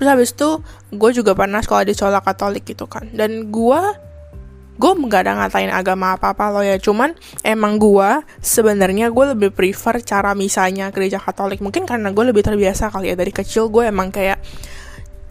terus 0.05 0.13
habis 0.13 0.31
itu 0.37 0.61
gue 0.93 1.11
juga 1.17 1.33
pernah 1.33 1.65
sekolah 1.65 1.89
di 1.89 1.97
sekolah 1.97 2.21
Katolik 2.21 2.69
gitu 2.69 2.85
kan. 2.85 3.09
Dan 3.09 3.49
gue 3.49 3.81
gue 4.75 4.91
nggak 4.93 5.23
ada 5.25 5.33
ngatain 5.41 5.73
agama 5.73 6.13
apa 6.13 6.37
apa 6.37 6.53
lo 6.53 6.61
ya. 6.61 6.77
Cuman 6.77 7.17
emang 7.41 7.81
gue 7.81 8.21
sebenarnya 8.45 9.09
gue 9.09 9.25
lebih 9.33 9.57
prefer 9.57 10.05
cara 10.05 10.37
misalnya 10.37 10.93
gereja 10.93 11.17
Katolik. 11.17 11.65
Mungkin 11.65 11.89
karena 11.89 12.13
gue 12.13 12.25
lebih 12.29 12.45
terbiasa 12.45 12.93
kali 12.93 13.09
ya. 13.09 13.17
Dari 13.17 13.33
kecil 13.33 13.73
gue 13.73 13.89
emang 13.89 14.13
kayak 14.13 14.45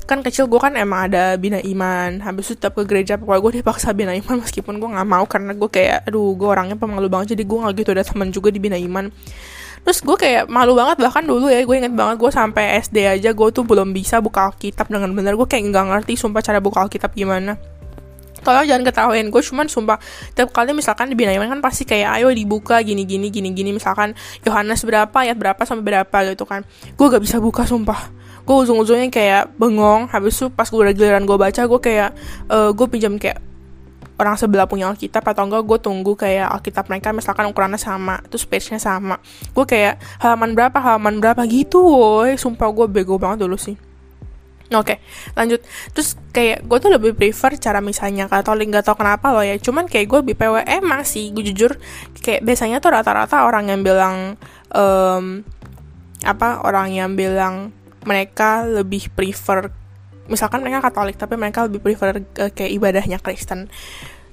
kan 0.03 0.19
kecil 0.19 0.49
gue 0.49 0.57
kan 0.57 0.73
emang 0.73 1.13
ada 1.13 1.37
bina 1.37 1.61
iman. 1.61 2.25
Habis 2.25 2.49
itu 2.49 2.53
tetap 2.57 2.73
ke 2.73 2.89
gereja 2.89 3.21
pokoknya 3.21 3.41
gue 3.45 3.51
dipaksa 3.61 3.93
bina 3.93 4.17
iman. 4.17 4.39
Meskipun 4.41 4.81
gue 4.81 4.89
nggak 4.89 5.05
mau 5.05 5.29
karena 5.29 5.53
gue 5.53 5.69
kayak 5.69 6.09
aduh 6.09 6.33
gue 6.33 6.49
orangnya 6.49 6.81
pemalu 6.81 7.13
banget 7.13 7.37
jadi 7.37 7.45
gue 7.45 7.57
nggak 7.61 7.73
gitu. 7.77 7.89
Ada 7.93 8.09
teman 8.09 8.33
juga 8.33 8.49
di 8.49 8.57
bina 8.57 8.81
iman 8.81 9.13
terus 9.83 9.99
gue 9.99 10.15
kayak 10.15 10.47
malu 10.47 10.73
banget 10.79 10.97
bahkan 11.03 11.23
dulu 11.27 11.51
ya 11.51 11.59
gue 11.59 11.75
inget 11.75 11.91
banget 11.91 12.15
gue 12.15 12.31
sampai 12.31 12.79
SD 12.79 13.03
aja 13.03 13.29
gue 13.35 13.47
tuh 13.51 13.67
belum 13.67 13.91
bisa 13.91 14.23
buka 14.23 14.51
Alkitab 14.51 14.87
dengan 14.87 15.11
benar 15.11 15.35
gue 15.35 15.47
kayak 15.47 15.69
nggak 15.69 15.85
ngerti 15.91 16.15
sumpah 16.15 16.39
cara 16.39 16.63
buka 16.63 16.87
Alkitab 16.87 17.11
gimana. 17.11 17.59
Tolong 18.43 18.67
jangan 18.67 18.83
ketahuin 18.83 19.31
gue 19.31 19.41
cuman 19.41 19.71
sumpah 19.71 19.97
tiap 20.35 20.51
kali 20.51 20.75
misalkan 20.75 21.07
di 21.07 21.15
Binayaman 21.15 21.47
kan 21.47 21.59
pasti 21.63 21.87
kayak 21.87 22.19
ayo 22.19 22.27
dibuka 22.35 22.83
gini 22.83 23.07
gini 23.07 23.31
gini 23.31 23.55
gini. 23.55 23.71
Misalkan 23.71 24.11
Yohanes 24.43 24.83
berapa 24.83 25.15
ayat 25.15 25.39
berapa 25.39 25.63
sampai 25.63 25.83
berapa 25.83 26.17
gitu 26.35 26.43
kan. 26.43 26.67
Gue 26.99 27.07
gak 27.07 27.23
bisa 27.23 27.39
buka 27.39 27.63
sumpah. 27.63 28.11
Gue 28.43 28.67
ujung-ujungnya 28.67 29.07
kayak 29.07 29.55
bengong 29.55 30.11
habis 30.11 30.35
itu 30.35 30.51
pas 30.51 30.67
gue 30.67 30.75
udah 30.75 30.91
giliran 30.91 31.23
gue 31.23 31.37
baca 31.39 31.61
gue 31.63 31.79
kayak 31.79 32.11
uh, 32.51 32.67
eh, 32.67 32.69
gue 32.75 32.87
pinjam 32.91 33.15
kayak 33.15 33.39
orang 34.23 34.39
sebelah 34.39 34.65
punya 34.65 34.87
Alkitab 34.87 35.21
atau 35.21 35.43
enggak 35.43 35.67
gue 35.67 35.79
tunggu 35.83 36.15
kayak 36.15 36.47
Alkitab 36.59 36.87
mereka 36.87 37.11
misalkan 37.11 37.45
ukurannya 37.51 37.77
sama 37.77 38.23
terus 38.31 38.47
page-nya 38.47 38.79
sama 38.79 39.19
gue 39.51 39.65
kayak 39.67 39.99
halaman 40.23 40.55
berapa 40.55 40.79
halaman 40.79 41.19
berapa 41.19 41.43
gitu 41.45 41.83
woi 41.83 42.39
sumpah 42.39 42.71
gue 42.71 42.87
bego 42.87 43.19
banget 43.19 43.45
dulu 43.45 43.59
sih 43.59 43.75
Oke, 44.73 44.97
okay, 44.97 44.97
lanjut. 45.37 45.61
Terus 45.93 46.17
kayak 46.33 46.65
gue 46.65 46.77
tuh 46.81 46.89
lebih 46.89 47.13
prefer 47.13 47.53
cara 47.61 47.77
misalnya 47.77 48.25
Katolik 48.25 48.73
gak 48.73 48.89
tau 48.89 48.97
kenapa 48.97 49.29
loh 49.29 49.45
ya. 49.45 49.53
Cuman 49.61 49.85
kayak 49.85 50.09
gue 50.09 50.19
lebih 50.25 50.35
PW 50.39 50.65
emang 50.65 51.05
sih, 51.05 51.29
gue 51.29 51.45
jujur 51.45 51.77
kayak 52.17 52.41
biasanya 52.41 52.81
tuh 52.81 52.89
rata-rata 52.89 53.45
orang 53.45 53.69
yang 53.69 53.85
bilang 53.85 54.33
um, 54.73 55.45
apa 56.25 56.63
orang 56.65 56.95
yang 56.95 57.13
bilang 57.13 57.69
mereka 58.07 58.65
lebih 58.65 59.11
prefer 59.11 59.69
misalkan 60.31 60.63
mereka 60.63 60.87
Katolik 60.87 61.19
tapi 61.19 61.35
mereka 61.35 61.67
lebih 61.67 61.83
prefer 61.83 62.23
uh, 62.23 62.51
kayak 62.51 62.71
ibadahnya 62.71 63.19
Kristen 63.19 63.67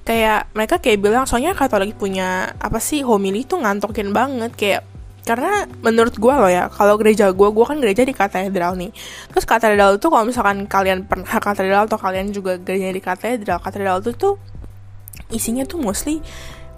kayak 0.01 0.49
mereka 0.57 0.81
kayak 0.81 0.99
bilang 0.99 1.23
soalnya 1.29 1.53
Katolik 1.53 1.93
punya 1.95 2.57
apa 2.57 2.81
sih 2.81 3.05
homili 3.05 3.45
tuh 3.45 3.61
ngantokin 3.61 4.09
banget 4.11 4.51
kayak 4.57 4.81
karena 5.21 5.69
menurut 5.85 6.17
gue 6.17 6.33
loh 6.33 6.49
ya 6.49 6.65
kalau 6.73 6.97
gereja 6.97 7.29
gue 7.29 7.49
gue 7.53 7.65
kan 7.65 7.77
gereja 7.77 8.01
di 8.01 8.13
katedral 8.13 8.73
nih. 8.73 8.89
Terus 9.29 9.45
katedral 9.45 10.01
itu 10.01 10.07
kalau 10.09 10.25
misalkan 10.25 10.65
kalian 10.65 11.05
pernah 11.05 11.37
katedral 11.37 11.85
atau 11.85 12.01
kalian 12.01 12.33
juga 12.33 12.57
gereja 12.57 12.89
di 12.89 13.01
katedral 13.01 13.61
katedral 13.61 14.01
itu 14.01 14.11
tuh 14.17 14.41
isinya 15.29 15.63
tuh 15.63 15.77
mostly 15.77 16.19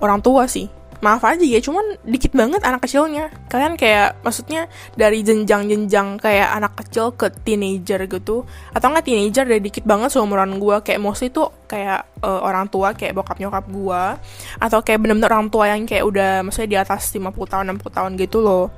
orang 0.03 0.20
tua 0.20 0.46
sih 0.46 0.68
maaf 1.03 1.19
aja 1.27 1.43
ya 1.43 1.60
cuman 1.60 2.00
dikit 2.07 2.31
banget 2.31 2.63
anak 2.63 2.88
kecilnya. 2.88 3.27
Kalian 3.51 3.75
kayak 3.75 4.24
maksudnya 4.24 4.72
dari 4.95 5.19
jenjang-jenjang 5.19 6.15
kayak 6.15 6.50
anak 6.55 6.79
kecil 6.79 7.12
ke 7.12 7.27
teenager 7.43 8.07
gitu 8.07 8.48
atau 8.72 8.88
nggak 8.88 9.03
teenager 9.03 9.43
dari 9.43 9.60
dikit 9.60 9.83
banget 9.83 10.15
seumuran 10.15 10.55
gue 10.63 10.79
kayak 10.79 11.03
mostly 11.03 11.27
tuh 11.27 11.51
kayak 11.67 12.07
uh, 12.24 12.39
orang 12.39 12.72
tua 12.72 12.95
kayak 12.95 13.12
bokap 13.19 13.36
nyokap 13.43 13.67
gue 13.67 14.03
atau 14.63 14.79
kayak 14.79 15.03
bener-bener 15.03 15.27
orang 15.27 15.51
tua 15.51 15.67
yang 15.67 15.83
kayak 15.83 16.07
udah 16.07 16.39
maksudnya 16.48 16.69
di 16.72 16.77
atas 16.79 17.12
50 17.12 17.36
tahun 17.51 17.65
60 17.75 17.98
tahun 18.00 18.12
gitu 18.15 18.39
loh. 18.39 18.72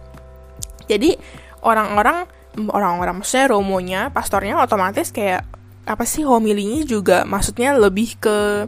Jadi 0.89 1.13
orang-orang 1.61 2.25
orang-orang 2.73 3.21
maksudnya 3.21 3.53
romonya 3.53 4.01
pastornya 4.09 4.57
otomatis 4.57 5.13
kayak 5.13 5.45
apa 5.85 6.01
sih 6.09 6.25
homilinya 6.25 6.81
juga 6.81 7.21
maksudnya 7.29 7.77
lebih 7.77 8.17
ke 8.17 8.65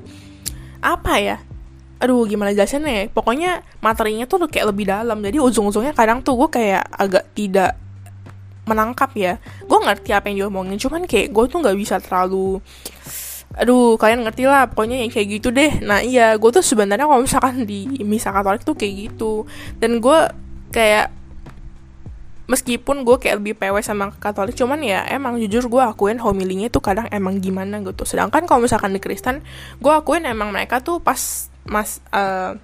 apa 0.85 1.13
ya 1.17 1.37
aduh 1.97 2.25
gimana 2.29 2.53
jelasinnya 2.53 2.93
ya? 2.93 3.03
Pokoknya 3.09 3.65
materinya 3.81 4.25
tuh 4.29 4.45
kayak 4.45 4.73
lebih 4.73 4.85
dalam. 4.89 5.17
Jadi 5.21 5.37
ujung-ujungnya 5.41 5.93
kadang 5.97 6.21
tuh 6.21 6.37
gue 6.45 6.49
kayak 6.61 6.83
agak 6.93 7.25
tidak 7.33 7.73
menangkap 8.69 9.09
ya. 9.17 9.33
Gue 9.65 9.79
ngerti 9.81 10.11
apa 10.13 10.29
yang 10.29 10.47
diomongin 10.47 10.77
cuman 10.77 11.09
kayak 11.09 11.33
gue 11.33 11.43
tuh 11.49 11.59
nggak 11.63 11.77
bisa 11.77 11.97
terlalu 12.03 12.61
aduh 13.57 13.97
kalian 13.97 14.21
ngerti 14.21 14.45
lah 14.45 14.69
pokoknya 14.69 15.01
yang 15.01 15.09
kayak 15.09 15.27
gitu 15.39 15.49
deh. 15.49 15.81
Nah 15.81 16.05
iya 16.05 16.37
gue 16.37 16.49
tuh 16.53 16.61
sebenarnya 16.61 17.09
kalau 17.09 17.25
misalkan 17.25 17.65
di 17.65 17.89
misa 18.05 18.29
katolik 18.29 18.61
tuh 18.61 18.77
kayak 18.77 18.93
gitu. 19.09 19.49
Dan 19.81 19.97
gue 19.97 20.19
kayak 20.69 21.09
meskipun 22.47 23.03
gue 23.03 23.19
kayak 23.19 23.43
lebih 23.43 23.53
PW 23.59 23.83
sama 23.83 24.15
Katolik 24.15 24.55
cuman 24.55 24.79
ya 24.79 25.03
emang 25.11 25.35
jujur 25.35 25.67
gue 25.67 25.83
akuin 25.83 26.15
homilinya 26.15 26.71
tuh 26.71 26.79
kadang 26.79 27.05
emang 27.11 27.43
gimana 27.43 27.83
gitu. 27.83 28.07
Sedangkan 28.07 28.47
kalau 28.47 28.63
misalkan 28.63 28.95
di 28.95 29.03
Kristen 29.03 29.43
gue 29.83 29.91
akuin 29.91 30.23
emang 30.23 30.55
mereka 30.55 30.79
tuh 30.79 31.03
pas 31.03 31.51
mas 31.67 31.99
uh, 32.11 32.55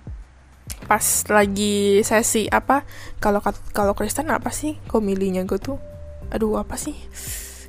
pas 0.84 1.06
lagi 1.32 2.04
sesi 2.04 2.48
apa 2.52 2.84
kalau 3.24 3.40
kalau 3.72 3.94
Kristen 3.96 4.32
apa 4.32 4.52
sih 4.52 4.80
homilinya? 4.92 5.44
Gue 5.48 5.60
tuh 5.60 5.78
aduh 6.32 6.60
apa 6.60 6.76
sih? 6.76 6.96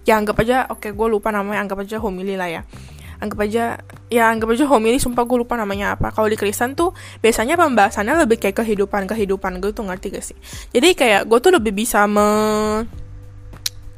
Ya 0.04 0.20
anggap 0.20 0.42
aja 0.44 0.68
oke 0.68 0.88
okay, 0.88 0.90
gue 0.92 1.08
lupa 1.08 1.32
namanya 1.32 1.64
anggap 1.64 1.84
aja 1.86 1.96
homili 2.02 2.34
lah 2.34 2.50
ya. 2.50 2.62
Anggap 3.22 3.38
aja 3.46 3.78
ya 4.10 4.24
anggap 4.28 4.52
aja 4.52 4.66
homili 4.68 4.98
sumpah 5.00 5.24
gue 5.24 5.38
lupa 5.38 5.54
namanya 5.54 5.94
apa. 5.96 6.10
Kalau 6.12 6.26
di 6.28 6.36
Kristen 6.36 6.74
tuh 6.74 6.92
biasanya 7.22 7.54
pembahasannya 7.56 8.14
lebih 8.26 8.42
kayak 8.42 8.64
kehidupan 8.64 9.06
kehidupan 9.08 9.62
gue 9.62 9.70
tuh 9.70 9.86
ngerti 9.86 10.06
gak 10.12 10.24
sih? 10.24 10.38
Jadi 10.74 10.92
kayak 10.92 11.30
gue 11.30 11.38
tuh 11.40 11.52
lebih 11.54 11.72
bisa 11.72 12.04
me 12.10 12.26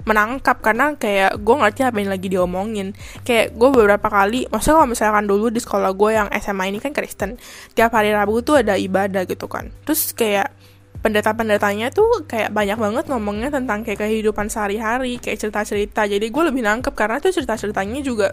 menangkap 0.07 0.63
karena 0.63 0.95
kayak 0.95 1.43
gue 1.43 1.55
ngerti 1.59 1.83
apa 1.83 1.99
yang 1.99 2.11
lagi 2.15 2.29
diomongin. 2.31 2.95
Kayak 3.27 3.59
gue 3.59 3.69
beberapa 3.75 4.07
kali 4.07 4.47
maksudnya 4.49 4.79
kalau 4.81 4.89
misalkan 4.89 5.25
dulu 5.27 5.51
di 5.51 5.59
sekolah 5.59 5.91
gue 5.93 6.11
yang 6.15 6.29
SMA 6.39 6.71
ini 6.71 6.79
kan 6.79 6.95
Kristen 6.95 7.37
tiap 7.75 7.93
hari 7.93 8.15
Rabu 8.15 8.41
tuh 8.41 8.63
ada 8.63 8.79
ibadah 8.79 9.27
gitu 9.27 9.51
kan. 9.51 9.75
Terus 9.83 10.15
kayak 10.15 10.55
pendeta-pendetanya 11.03 11.91
tuh 11.91 12.25
kayak 12.25 12.55
banyak 12.55 12.79
banget 12.79 13.05
ngomongnya 13.11 13.51
tentang 13.51 13.83
kayak 13.83 14.07
kehidupan 14.07 14.47
sehari-hari 14.47 15.19
kayak 15.19 15.43
cerita-cerita. 15.43 16.07
Jadi 16.07 16.27
gue 16.31 16.43
lebih 16.47 16.63
nangkep 16.63 16.95
karena 16.95 17.19
tuh 17.19 17.35
cerita-ceritanya 17.35 18.01
juga 18.01 18.33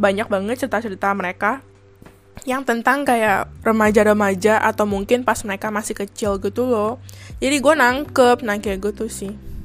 banyak 0.00 0.26
banget 0.32 0.64
cerita-cerita 0.64 1.12
mereka 1.12 1.60
yang 2.44 2.64
tentang 2.64 3.04
kayak 3.04 3.48
remaja-remaja 3.64 4.60
atau 4.60 4.84
mungkin 4.84 5.24
pas 5.24 5.40
mereka 5.44 5.68
masih 5.68 5.92
kecil 5.92 6.40
gitu 6.40 6.64
loh. 6.68 7.00
Jadi 7.36 7.60
gue 7.60 7.74
nangkep 7.76 8.44
kayak 8.64 8.80
gitu 8.80 9.12
sih 9.12 9.55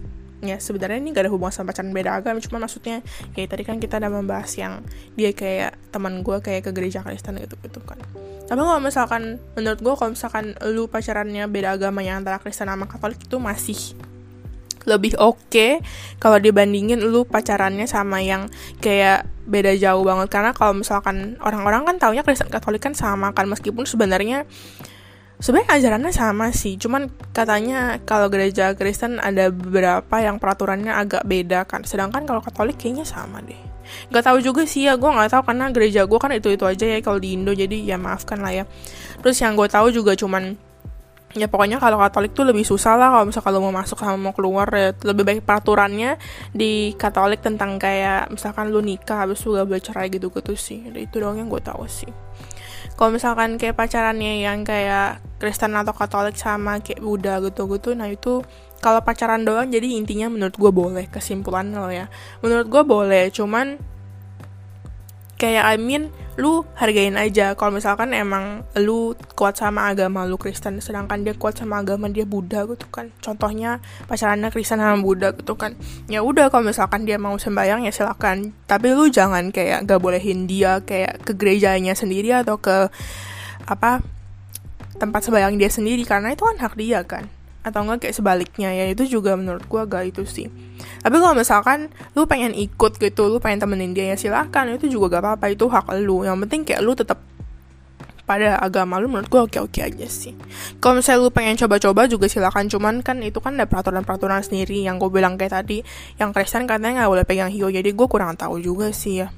ya 0.41 0.57
sebenarnya 0.57 0.97
ini 0.97 1.13
gak 1.13 1.29
ada 1.29 1.31
hubungan 1.31 1.53
sama 1.53 1.69
pacaran 1.69 1.93
beda 1.93 2.17
agama 2.17 2.41
cuma 2.41 2.57
maksudnya 2.65 3.05
kayak 3.37 3.49
tadi 3.53 3.63
kan 3.63 3.77
kita 3.77 4.01
ada 4.01 4.09
membahas 4.09 4.49
yang 4.57 4.81
dia 5.13 5.31
kayak 5.37 5.77
teman 5.93 6.25
gue 6.25 6.37
kayak 6.41 6.65
ke 6.65 6.71
gereja 6.73 7.05
Kristen 7.05 7.37
gitu 7.37 7.55
gitu 7.61 7.79
kan. 7.85 8.01
Tapi 8.49 8.59
kalau 8.59 8.81
misalkan 8.83 9.39
menurut 9.55 9.79
gue 9.79 9.93
kalau 9.95 10.11
misalkan 10.11 10.57
lu 10.67 10.91
pacarannya 10.91 11.47
beda 11.47 11.79
agama 11.79 12.03
yang 12.03 12.25
antara 12.25 12.41
Kristen 12.41 12.67
sama 12.67 12.89
Katolik 12.89 13.21
itu 13.21 13.37
masih 13.39 13.95
lebih 14.89 15.13
oke 15.21 15.37
okay 15.45 15.71
kalau 16.17 16.41
dibandingin 16.41 16.97
lu 17.05 17.21
pacarannya 17.23 17.85
sama 17.85 18.19
yang 18.25 18.49
kayak 18.81 19.29
beda 19.45 19.77
jauh 19.77 20.01
banget. 20.01 20.27
Karena 20.27 20.51
kalau 20.57 20.73
misalkan 20.75 21.37
orang-orang 21.39 21.85
kan 21.85 21.95
taunya 22.01 22.25
Kristen 22.25 22.49
Katolik 22.49 22.81
kan 22.81 22.97
sama 22.97 23.31
kan 23.31 23.45
meskipun 23.47 23.85
sebenarnya 23.85 24.43
sebenarnya 25.41 25.81
ajarannya 25.81 26.13
sama 26.13 26.53
sih 26.53 26.77
cuman 26.77 27.09
katanya 27.33 27.97
kalau 28.05 28.29
gereja 28.29 28.77
Kristen 28.77 29.17
ada 29.17 29.49
beberapa 29.49 30.21
yang 30.21 30.37
peraturannya 30.37 30.93
agak 30.93 31.25
beda 31.25 31.65
kan. 31.65 31.81
Sedangkan 31.81 32.29
kalau 32.29 32.45
Katolik 32.45 32.77
kayaknya 32.77 33.03
sama 33.03 33.41
deh. 33.41 33.57
Gak 34.13 34.23
tahu 34.23 34.39
juga 34.39 34.63
sih 34.63 34.87
ya 34.87 34.95
gue 34.95 35.09
nggak 35.09 35.33
tahu 35.33 35.43
karena 35.51 35.67
gereja 35.73 36.07
gue 36.07 36.19
kan 36.21 36.31
itu 36.31 36.53
itu 36.53 36.63
aja 36.63 36.85
ya 36.87 37.01
kalau 37.03 37.19
di 37.19 37.35
Indo 37.35 37.51
jadi 37.51 37.73
ya 37.73 37.97
maafkan 37.97 38.39
lah 38.39 38.53
ya. 38.53 38.63
Terus 39.19 39.41
yang 39.41 39.57
gue 39.57 39.67
tahu 39.67 39.89
juga 39.89 40.13
cuman 40.13 40.55
ya 41.33 41.47
pokoknya 41.49 41.81
kalau 41.81 41.97
Katolik 41.97 42.31
tuh 42.37 42.45
lebih 42.45 42.63
susah 42.63 42.95
lah 42.95 43.09
kalau 43.09 43.25
misalnya 43.27 43.45
kalau 43.49 43.59
mau 43.65 43.73
masuk 43.73 43.97
sama 43.97 44.15
mau 44.21 44.33
keluar 44.37 44.69
ya. 44.71 44.93
Lebih 44.93 45.23
baik 45.25 45.41
peraturannya 45.43 46.21
di 46.53 46.93
Katolik 46.95 47.41
tentang 47.41 47.81
kayak 47.81 48.29
misalkan 48.29 48.69
lu 48.69 48.79
nikah 48.79 49.25
habis 49.25 49.41
lu 49.43 49.57
gak 49.57 49.65
boleh 49.67 49.83
cerai 49.83 50.07
gitu 50.13 50.29
gitu 50.29 50.53
sih. 50.53 50.85
Itu 50.93 51.17
doang 51.17 51.41
yang 51.41 51.49
gue 51.49 51.59
tahu 51.59 51.89
sih 51.89 52.13
kalau 53.01 53.17
misalkan 53.17 53.57
kayak 53.57 53.73
pacarannya 53.73 54.45
yang 54.45 54.61
kayak 54.61 55.25
Kristen 55.41 55.73
atau 55.73 55.89
Katolik 55.89 56.37
sama 56.37 56.77
kayak 56.85 57.01
Buddha 57.01 57.41
gitu-gitu 57.41 57.97
nah 57.97 58.05
itu 58.05 58.45
kalau 58.77 59.01
pacaran 59.01 59.41
doang 59.41 59.73
jadi 59.73 59.97
intinya 59.97 60.29
menurut 60.29 60.53
gue 60.53 60.69
boleh 60.69 61.05
kesimpulan 61.09 61.69
lo 61.73 61.89
ya. 61.93 62.09
Menurut 62.41 62.69
gue 62.69 62.83
boleh 62.85 63.29
cuman 63.29 63.77
kayak 65.41 65.65
I 65.65 65.81
mean 65.81 66.13
lu 66.37 66.61
hargain 66.77 67.17
aja. 67.17 67.57
Kalau 67.57 67.73
misalkan 67.73 68.13
emang 68.13 68.61
lu 68.77 69.17
kuat 69.33 69.57
sama 69.57 69.89
agama 69.89 70.23
lu 70.29 70.37
Kristen 70.37 70.77
sedangkan 70.77 71.25
dia 71.25 71.33
kuat 71.33 71.57
sama 71.57 71.81
agama 71.81 72.07
dia 72.07 72.29
Buddha 72.29 72.69
gitu 72.69 72.85
kan. 72.93 73.09
Contohnya 73.19 73.81
pacarannya 74.05 74.53
Kristen 74.53 74.77
sama 74.77 75.01
Buddha 75.01 75.33
gitu 75.33 75.57
kan. 75.57 75.73
Ya 76.05 76.21
udah 76.21 76.53
kalau 76.53 76.69
misalkan 76.69 77.09
dia 77.09 77.17
mau 77.17 77.33
sembahyang 77.41 77.89
ya 77.89 77.91
silakan. 77.91 78.53
Tapi 78.69 78.93
lu 78.93 79.09
jangan 79.09 79.49
kayak 79.49 79.89
gak 79.89 79.99
bolehin 79.99 80.45
dia 80.45 80.79
kayak 80.85 81.25
ke 81.25 81.33
gerejanya 81.33 81.97
sendiri 81.97 82.31
atau 82.37 82.61
ke 82.61 82.93
apa 83.65 84.05
tempat 85.01 85.25
sembahyang 85.25 85.57
dia 85.57 85.73
sendiri. 85.73 86.05
Karena 86.05 86.31
itu 86.31 86.45
kan 86.45 86.61
hak 86.61 86.77
dia 86.77 87.01
kan 87.01 87.40
atau 87.61 87.85
enggak 87.85 88.09
kayak 88.09 88.15
sebaliknya 88.17 88.69
ya 88.73 88.89
itu 88.89 89.05
juga 89.05 89.37
menurut 89.37 89.65
gue 89.69 89.79
agak 89.81 90.03
itu 90.09 90.23
sih. 90.25 90.47
Tapi 91.01 91.15
kalau 91.21 91.37
misalkan 91.37 91.93
lu 92.17 92.25
pengen 92.25 92.57
ikut 92.57 92.97
gitu 92.97 93.29
lu 93.29 93.37
pengen 93.37 93.61
temenin 93.61 93.93
dia 93.93 94.13
ya 94.13 94.17
silahkan 94.17 94.65
itu 94.73 94.89
juga 94.89 95.17
gak 95.17 95.23
apa-apa 95.25 95.45
itu 95.53 95.65
hak 95.69 95.93
lu. 96.01 96.25
Yang 96.25 96.37
penting 96.47 96.61
kayak 96.65 96.81
lu 96.81 96.97
tetap 96.97 97.21
pada 98.25 98.57
agama 98.63 98.95
lu 98.95 99.11
menurut 99.11 99.27
gue 99.27 99.41
oke-oke 99.43 99.81
aja 99.83 100.07
sih. 100.07 100.33
Kalau 100.79 100.97
misalnya 100.97 101.27
lu 101.27 101.29
pengen 101.29 101.59
coba-coba 101.59 102.07
juga 102.07 102.25
silakan 102.31 102.71
cuman 102.71 103.03
kan 103.05 103.19
itu 103.19 103.37
kan 103.43 103.59
ada 103.59 103.67
peraturan-peraturan 103.67 104.41
sendiri 104.41 104.81
yang 104.87 104.97
gue 104.97 105.11
bilang 105.11 105.35
kayak 105.35 105.61
tadi 105.61 105.83
yang 106.15 106.31
Kristen 106.31 106.63
katanya 106.63 107.03
nggak 107.03 107.11
boleh 107.11 107.25
pegang 107.27 107.51
hiu 107.51 107.67
jadi 107.67 107.89
gue 107.91 108.07
kurang 108.07 108.39
tahu 108.39 108.57
juga 108.63 108.89
sih 108.95 109.25
ya. 109.25 109.29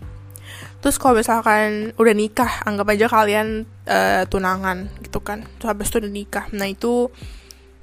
Terus 0.84 1.00
kalau 1.00 1.16
misalkan 1.18 1.96
udah 1.96 2.14
nikah 2.14 2.68
anggap 2.68 2.92
aja 2.92 3.08
kalian 3.08 3.64
uh, 3.88 4.28
tunangan 4.28 4.92
gitu 5.00 5.24
kan 5.24 5.48
terus 5.58 5.68
habis 5.72 5.88
itu 5.90 5.98
udah 6.04 6.12
nikah. 6.12 6.46
Nah 6.54 6.68
itu 6.70 7.10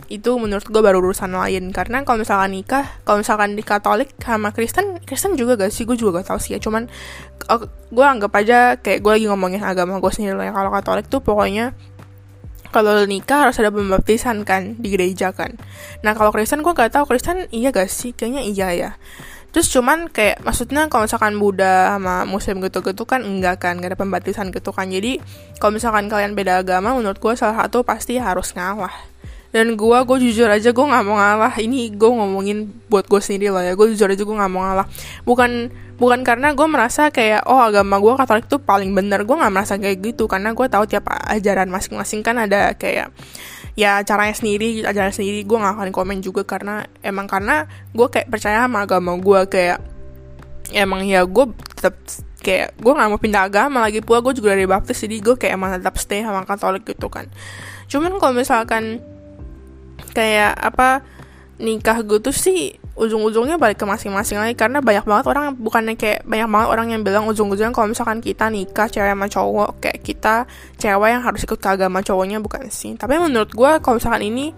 itu 0.08 0.30
menurut 0.40 0.64
gue 0.64 0.82
baru 0.82 1.02
urusan 1.02 1.34
lain. 1.34 1.74
Karena 1.74 2.00
kalau 2.06 2.22
misalkan 2.22 2.54
nikah 2.54 2.86
kalau 3.04 3.20
misalkan 3.20 3.58
di 3.58 3.62
Katolik 3.66 4.14
sama 4.22 4.54
Kristen 4.54 5.02
Kristen 5.04 5.36
juga 5.36 5.60
gak 5.60 5.74
sih? 5.74 5.84
Gue 5.84 5.98
juga 5.98 6.22
gak 6.22 6.32
tahu 6.32 6.40
sih 6.40 6.56
ya. 6.56 6.58
Cuman 6.62 6.88
uh, 7.50 7.60
gue 7.68 8.06
anggap 8.06 8.32
aja 8.38 8.80
kayak 8.80 9.04
gue 9.04 9.12
lagi 9.20 9.26
ngomongin 9.28 9.60
agama 9.60 10.00
gue 10.00 10.12
sendiri 10.14 10.38
lah 10.38 10.48
ya. 10.48 10.52
Kalau 10.54 10.70
Katolik 10.72 11.06
tuh 11.10 11.20
pokoknya 11.20 11.76
kalau 12.70 13.02
nikah 13.02 13.50
harus 13.50 13.58
ada 13.58 13.74
pembaptisan 13.74 14.46
kan 14.46 14.78
di 14.78 14.94
gereja 14.94 15.34
kan. 15.34 15.58
Nah 16.06 16.14
kalau 16.14 16.30
Kristen 16.30 16.62
gue 16.62 16.72
gak 16.72 16.94
tahu 16.94 17.10
Kristen 17.10 17.50
iya 17.50 17.74
gak 17.74 17.90
sih? 17.90 18.14
Kayaknya 18.14 18.42
iya 18.46 18.68
ya. 18.72 18.90
Terus 19.50 19.66
cuman 19.74 20.06
kayak 20.06 20.46
maksudnya 20.46 20.86
kalau 20.86 21.10
misalkan 21.10 21.34
Buddha 21.34 21.98
sama 21.98 22.22
Muslim 22.22 22.62
gitu-gitu 22.62 23.02
kan 23.02 23.26
enggak 23.26 23.58
kan 23.66 23.82
gak 23.82 23.94
ada 23.94 23.98
pembaptisan 23.98 24.54
gitu 24.54 24.70
kan. 24.70 24.86
Jadi 24.86 25.18
kalau 25.58 25.74
misalkan 25.74 26.06
kalian 26.06 26.38
beda 26.38 26.62
agama 26.62 26.94
menurut 26.94 27.18
gue 27.18 27.34
salah 27.34 27.66
satu 27.66 27.82
pasti 27.82 28.22
harus 28.22 28.54
ngalah 28.54 29.09
dan 29.50 29.74
gue 29.74 29.98
gue 30.06 30.16
jujur 30.30 30.46
aja 30.46 30.70
gue 30.70 30.86
nggak 30.86 31.04
mau 31.06 31.18
ngalah. 31.18 31.58
Ini 31.58 31.90
gue 31.98 32.10
ngomongin 32.10 32.70
buat 32.86 33.10
gue 33.10 33.18
sendiri 33.18 33.50
lah 33.50 33.66
ya. 33.66 33.72
Gue 33.74 33.90
jujur 33.90 34.06
aja 34.06 34.22
gue 34.22 34.36
nggak 34.38 34.50
mau 34.50 34.62
ngalah. 34.62 34.86
Bukan 35.26 35.74
bukan 35.98 36.22
karena 36.22 36.54
gue 36.54 36.66
merasa 36.70 37.10
kayak 37.10 37.50
oh 37.50 37.58
agama 37.58 37.98
gue 37.98 38.14
katolik 38.14 38.46
tuh 38.46 38.62
paling 38.62 38.94
bener. 38.94 39.26
Gue 39.26 39.34
nggak 39.34 39.50
merasa 39.50 39.74
kayak 39.74 39.98
gitu. 40.06 40.30
Karena 40.30 40.54
gue 40.54 40.66
tahu 40.70 40.86
tiap 40.86 41.10
ajaran 41.10 41.66
masing-masing 41.66 42.22
kan 42.22 42.38
ada 42.38 42.78
kayak 42.78 43.10
ya 43.74 43.98
caranya 44.06 44.38
sendiri 44.38 44.86
ajaran 44.86 45.10
sendiri. 45.10 45.42
Gue 45.42 45.58
nggak 45.58 45.74
akan 45.82 45.90
komen 45.90 46.22
juga 46.22 46.46
karena 46.46 46.86
emang 47.02 47.26
karena 47.26 47.66
gue 47.90 48.06
kayak 48.06 48.30
percaya 48.30 48.70
sama 48.70 48.86
agama 48.86 49.18
gue 49.18 49.40
kayak 49.50 49.82
emang 50.70 51.02
ya 51.02 51.26
gue 51.26 51.50
tetap 51.74 51.98
kayak 52.38 52.78
gue 52.78 52.92
nggak 52.94 53.08
mau 53.10 53.18
pindah 53.18 53.50
agama 53.50 53.82
lagi 53.82 53.98
pula. 53.98 54.22
Gue 54.22 54.38
juga 54.38 54.54
dari 54.54 54.70
baptis 54.70 55.02
jadi 55.02 55.18
gue 55.18 55.34
kayak 55.34 55.58
emang 55.58 55.74
tetap 55.74 55.98
stay 55.98 56.22
sama 56.22 56.46
katolik 56.46 56.86
gitu 56.86 57.10
kan. 57.10 57.26
Cuman 57.90 58.14
kalau 58.22 58.38
misalkan 58.38 59.02
kayak 60.12 60.54
apa 60.58 61.02
nikah 61.60 62.00
gitu 62.02 62.32
sih 62.32 62.80
ujung-ujungnya 62.96 63.60
balik 63.60 63.78
ke 63.80 63.86
masing-masing 63.88 64.40
lagi. 64.40 64.56
Karena 64.56 64.80
banyak 64.80 65.04
banget 65.04 65.26
orang 65.28 65.56
bukannya 65.56 65.94
kayak 65.94 66.24
banyak 66.24 66.48
banget 66.48 66.68
orang 66.68 66.86
yang 66.92 67.00
bilang 67.04 67.24
ujung-ujungnya 67.28 67.72
kalau 67.72 67.88
misalkan 67.92 68.20
kita 68.24 68.48
nikah 68.48 68.88
cewek 68.88 69.12
sama 69.12 69.26
cowok 69.28 69.70
kayak 69.80 69.98
kita 70.04 70.34
cewek 70.80 71.08
yang 71.12 71.22
harus 71.22 71.40
ikut 71.44 71.60
ke 71.60 71.68
agama 71.68 72.00
cowoknya 72.00 72.40
bukan 72.40 72.66
sih. 72.72 72.96
Tapi 72.96 73.20
menurut 73.20 73.52
gue 73.52 73.70
kalau 73.84 73.96
misalkan 74.00 74.24
ini 74.24 74.52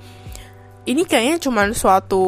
ini 0.87 1.03
kayaknya 1.07 1.39
cuma 1.39 1.67
suatu 1.75 2.23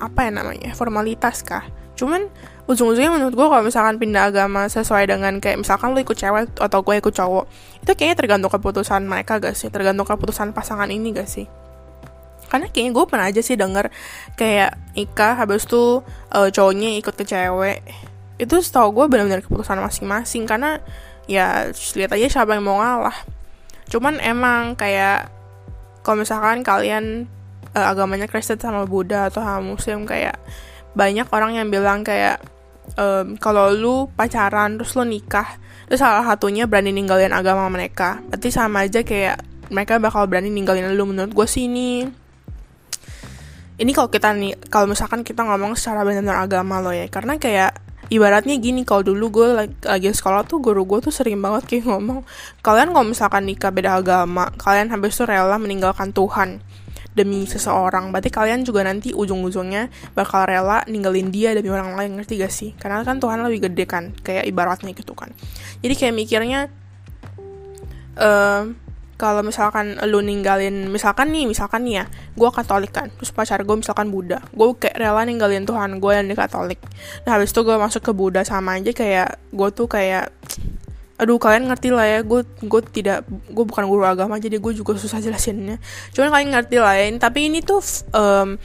apa 0.00 0.28
ya 0.28 0.30
namanya 0.32 0.76
formalitas 0.76 1.44
kah? 1.44 1.64
Cuman 1.96 2.28
ujung-ujungnya 2.64 3.12
menurut 3.12 3.36
gue 3.36 3.46
kalau 3.48 3.64
misalkan 3.64 4.00
pindah 4.00 4.32
agama 4.32 4.68
sesuai 4.72 5.04
dengan 5.08 5.36
kayak 5.36 5.60
misalkan 5.60 5.92
lo 5.92 6.00
ikut 6.00 6.16
cewek 6.16 6.56
atau 6.56 6.80
gue 6.80 6.94
ikut 6.96 7.12
cowok 7.12 7.44
itu 7.84 7.92
kayaknya 7.92 8.16
tergantung 8.16 8.48
keputusan 8.52 9.04
mereka 9.04 9.36
gak 9.36 9.52
sih? 9.52 9.68
Tergantung 9.68 10.08
keputusan 10.08 10.56
pasangan 10.56 10.88
ini 10.88 11.12
gak 11.12 11.28
sih 11.28 11.44
karena 12.54 12.70
kayaknya 12.70 12.92
gue 12.94 13.04
pernah 13.10 13.26
aja 13.26 13.42
sih 13.42 13.58
denger 13.58 13.90
kayak 14.38 14.78
nikah 14.94 15.34
habis 15.34 15.66
itu 15.66 16.06
uh, 16.30 16.48
cowoknya 16.54 17.02
ikut 17.02 17.18
ke 17.18 17.26
cewek. 17.26 17.82
Itu 18.38 18.62
setahu 18.62 18.94
gue 18.94 19.10
benar-benar 19.10 19.42
keputusan 19.42 19.82
masing-masing. 19.82 20.46
Karena 20.46 20.78
ya 21.26 21.74
lihat 21.98 22.14
aja 22.14 22.26
siapa 22.30 22.54
yang 22.54 22.62
mau 22.62 22.78
ngalah. 22.78 23.26
Cuman 23.90 24.22
emang 24.22 24.78
kayak 24.78 25.34
kalau 26.06 26.22
misalkan 26.22 26.62
kalian 26.62 27.26
uh, 27.74 27.90
agamanya 27.90 28.30
Kristen 28.30 28.62
sama 28.62 28.86
Buddha 28.86 29.26
atau 29.26 29.42
sama 29.42 29.74
Muslim 29.74 30.06
kayak 30.06 30.38
banyak 30.94 31.26
orang 31.34 31.58
yang 31.58 31.74
bilang 31.74 32.06
kayak 32.06 32.38
um, 32.94 33.34
kalau 33.42 33.74
lu 33.74 34.06
pacaran 34.14 34.78
terus 34.78 34.94
lu 34.94 35.02
nikah 35.02 35.58
terus 35.90 35.98
salah 35.98 36.22
satunya 36.22 36.70
berani 36.70 36.94
ninggalin 36.94 37.34
agama 37.34 37.66
mereka. 37.66 38.22
Berarti 38.30 38.54
sama 38.54 38.86
aja 38.86 39.02
kayak 39.02 39.42
mereka 39.74 39.98
bakal 39.98 40.30
berani 40.30 40.54
ninggalin 40.54 40.94
lu. 40.94 41.02
Menurut 41.02 41.34
gue 41.34 41.46
sih 41.50 41.66
ini 41.66 42.22
ini 43.78 43.90
kalau 43.90 44.08
kita 44.10 44.30
nih 44.34 44.54
kalau 44.70 44.86
misalkan 44.86 45.26
kita 45.26 45.42
ngomong 45.42 45.74
secara 45.74 46.06
benar-benar 46.06 46.46
agama 46.46 46.78
loh 46.78 46.94
ya 46.94 47.10
karena 47.10 47.38
kayak 47.40 47.74
ibaratnya 48.12 48.54
gini 48.60 48.84
kalau 48.86 49.02
dulu 49.02 49.42
gue 49.42 49.48
lagi, 49.50 49.74
lagi 49.82 50.08
sekolah 50.12 50.44
tuh 50.46 50.60
guru 50.60 50.84
gue 50.86 51.02
tuh 51.02 51.14
sering 51.14 51.40
banget 51.40 51.66
kayak 51.66 51.84
ngomong 51.90 52.22
kalian 52.62 52.94
kalau 52.94 53.06
misalkan 53.06 53.42
nikah 53.48 53.74
beda 53.74 53.98
agama 53.98 54.52
kalian 54.60 54.92
habis 54.94 55.18
itu 55.18 55.26
rela 55.26 55.56
meninggalkan 55.58 56.14
Tuhan 56.14 56.62
demi 57.14 57.46
seseorang. 57.46 58.10
Berarti 58.10 58.28
kalian 58.28 58.66
juga 58.66 58.82
nanti 58.82 59.14
ujung-ujungnya 59.14 59.88
bakal 60.18 60.50
rela 60.50 60.82
ninggalin 60.90 61.30
dia 61.30 61.54
demi 61.54 61.70
orang 61.70 61.94
lain 61.94 62.18
ngerti 62.18 62.42
gak 62.42 62.50
sih? 62.52 62.74
Karena 62.74 63.06
kan 63.06 63.22
Tuhan 63.22 63.40
lebih 63.46 63.70
gede 63.70 63.86
kan 63.86 64.10
kayak 64.20 64.44
ibaratnya 64.50 64.90
gitu 64.92 65.14
kan. 65.14 65.30
Jadi 65.80 65.94
kayak 65.94 66.14
mikirnya 66.14 66.60
uh, 68.18 68.66
kalau 69.14 69.46
misalkan 69.46 69.94
lu 70.10 70.18
ninggalin 70.18 70.90
misalkan 70.90 71.30
nih 71.30 71.46
misalkan 71.46 71.86
nih 71.86 72.02
ya 72.02 72.04
gue 72.34 72.50
katolik 72.50 72.90
kan 72.90 73.08
terus 73.14 73.30
pacar 73.30 73.62
gue 73.62 73.76
misalkan 73.78 74.10
Buddha 74.10 74.42
gue 74.50 74.66
kayak 74.74 74.98
rela 74.98 75.22
ninggalin 75.22 75.62
Tuhan 75.62 76.02
gue 76.02 76.12
yang 76.12 76.26
di 76.26 76.34
katolik. 76.34 76.82
Nah 77.26 77.38
habis 77.38 77.54
itu 77.54 77.60
gue 77.62 77.76
masuk 77.78 78.02
ke 78.02 78.12
Buddha 78.12 78.42
sama 78.42 78.78
aja 78.78 78.90
kayak 78.90 79.38
gue 79.54 79.68
tuh 79.70 79.86
kayak 79.86 80.34
aduh 81.14 81.38
kalian 81.38 81.70
ngerti 81.70 81.94
lah 81.94 82.06
ya 82.10 82.18
gue 82.26 82.42
gue 82.42 82.80
tidak 82.90 83.22
gue 83.30 83.64
bukan 83.64 83.86
guru 83.86 84.02
agama 84.02 84.34
jadi 84.42 84.58
gue 84.58 84.72
juga 84.74 84.98
susah 84.98 85.22
jelasinnya. 85.22 85.78
Cuman 86.10 86.34
kalian 86.34 86.50
ngerti 86.58 86.76
lah 86.82 86.94
ya 86.98 87.06
tapi 87.22 87.46
ini 87.52 87.62
tuh 87.62 87.80
um, 88.10 88.58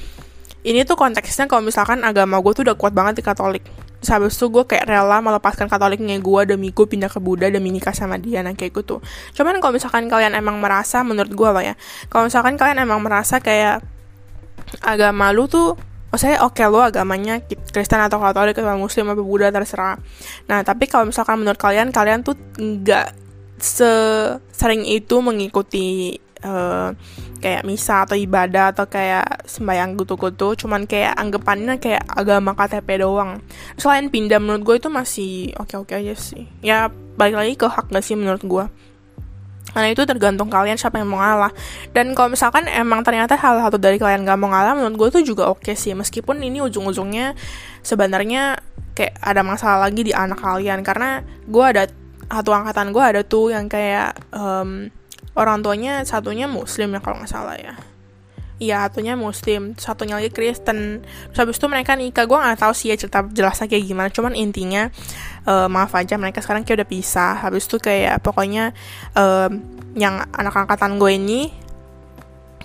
ini 0.66 0.84
tuh 0.84 0.98
konteksnya 1.00 1.46
kalau 1.48 1.64
misalkan 1.64 2.04
agama 2.04 2.42
gue 2.42 2.52
tuh 2.52 2.64
udah 2.68 2.76
kuat 2.76 2.92
banget 2.92 3.22
di 3.22 3.24
Katolik 3.24 3.89
Terus 4.00 4.10
habis 4.16 4.34
itu 4.40 4.48
gue 4.48 4.64
kayak 4.64 4.88
rela 4.88 5.20
melepaskan 5.20 5.68
katoliknya 5.68 6.16
gue 6.20 6.42
demi 6.48 6.72
gue 6.72 6.88
pindah 6.88 7.12
ke 7.12 7.20
Buddha 7.20 7.52
demi 7.52 7.72
nikah 7.72 7.92
sama 7.92 8.16
dia 8.16 8.40
nah 8.40 8.56
kayak 8.56 8.72
gitu. 8.72 9.04
Cuman 9.36 9.60
kalau 9.60 9.76
misalkan 9.76 10.08
kalian 10.08 10.36
emang 10.36 10.60
merasa 10.60 11.04
menurut 11.04 11.32
gue 11.32 11.50
lah 11.52 11.64
ya 11.64 11.76
kalau 12.08 12.32
misalkan 12.32 12.56
kalian 12.56 12.80
emang 12.80 13.04
merasa 13.04 13.44
kayak 13.44 13.84
agama 14.86 15.34
lu 15.36 15.50
tuh 15.50 15.76
maksudnya 16.10 16.42
oke 16.42 16.58
okay, 16.58 16.70
lo 16.70 16.82
agamanya 16.82 17.42
Kristen 17.46 18.02
atau 18.02 18.18
Katolik 18.18 18.58
atau 18.58 18.80
Muslim 18.80 19.12
atau 19.12 19.24
Buddha 19.28 19.52
terserah. 19.52 20.00
Nah 20.48 20.64
tapi 20.64 20.88
kalau 20.88 21.12
misalkan 21.12 21.44
menurut 21.44 21.60
kalian 21.60 21.92
kalian 21.92 22.24
tuh 22.24 22.40
nggak 22.56 23.14
sering 24.56 24.88
itu 24.88 25.20
mengikuti 25.20 26.16
uh, 26.44 26.96
kayak 27.40 27.64
misa 27.64 28.04
atau 28.04 28.20
ibadah 28.20 28.76
atau 28.76 28.86
kayak 28.86 29.48
sembahyang 29.48 29.96
gitu-gitu 29.96 30.66
cuman 30.66 30.84
kayak 30.86 31.16
anggapannya 31.16 31.80
kayak 31.80 32.04
agama 32.08 32.56
KTP 32.56 33.04
doang. 33.04 33.40
Selain 33.80 34.12
pindah 34.12 34.40
menurut 34.42 34.64
gue 34.64 34.76
itu 34.80 34.90
masih 34.92 35.56
oke-oke 35.56 35.96
aja 35.96 36.16
sih. 36.16 36.48
Ya 36.60 36.92
balik 37.20 37.36
lagi 37.36 37.54
ke 37.60 37.68
hak 37.68 37.92
gak 37.92 38.04
sih 38.04 38.16
menurut 38.16 38.44
gue 38.44 38.66
karena 39.70 39.94
itu 39.94 40.02
tergantung 40.02 40.50
kalian 40.50 40.78
siapa 40.82 40.98
yang 40.98 41.10
mau 41.14 41.22
ngalah. 41.22 41.54
Dan 41.94 42.18
kalau 42.18 42.34
misalkan 42.34 42.66
emang 42.66 43.06
ternyata 43.06 43.38
hal 43.38 43.62
satu 43.62 43.78
dari 43.78 44.02
kalian 44.02 44.26
gak 44.26 44.40
mau 44.42 44.50
ngalah 44.50 44.74
menurut 44.74 44.98
gue 44.98 45.22
tuh 45.22 45.24
juga 45.26 45.50
oke 45.54 45.74
sih. 45.78 45.94
Meskipun 45.94 46.42
ini 46.42 46.62
ujung-ujungnya 46.66 47.38
sebenarnya 47.86 48.58
kayak 48.98 49.16
ada 49.22 49.42
masalah 49.46 49.90
lagi 49.90 50.02
di 50.02 50.14
anak 50.14 50.42
kalian. 50.42 50.82
Karena 50.82 51.22
gue 51.46 51.66
ada 51.66 51.86
satu 52.30 52.50
angkatan 52.54 52.94
gue 52.94 53.04
ada 53.04 53.22
tuh 53.26 53.54
yang 53.54 53.70
kayak 53.70 54.18
um, 54.34 54.90
orang 55.40 55.64
tuanya 55.64 56.04
satunya 56.04 56.52
muslim 56.52 56.92
ya 56.92 57.00
kalau 57.00 57.24
nggak 57.24 57.32
salah 57.32 57.56
ya 57.56 57.80
Iya, 58.60 58.92
satunya 58.92 59.16
muslim, 59.16 59.72
satunya 59.80 60.20
lagi 60.20 60.36
Kristen. 60.36 61.00
Terus 61.32 61.40
habis 61.40 61.56
itu 61.56 61.72
mereka 61.72 61.96
nikah, 61.96 62.28
gue 62.28 62.36
nggak 62.36 62.60
tahu 62.60 62.76
sih 62.76 62.92
ya 62.92 63.00
cerita 63.00 63.24
jelasnya 63.32 63.72
kayak 63.72 63.88
gimana. 63.88 64.12
Cuman 64.12 64.36
intinya, 64.36 64.92
uh, 65.48 65.72
maaf 65.72 65.96
aja 65.96 66.20
mereka 66.20 66.44
sekarang 66.44 66.68
kayak 66.68 66.84
udah 66.84 66.90
pisah. 66.92 67.40
Habis 67.40 67.72
itu 67.72 67.80
kayak 67.80 68.20
pokoknya 68.20 68.76
uh, 69.16 69.48
yang 69.96 70.28
anak 70.36 70.60
angkatan 70.60 71.00
gue 71.00 71.12
ini 71.16 71.42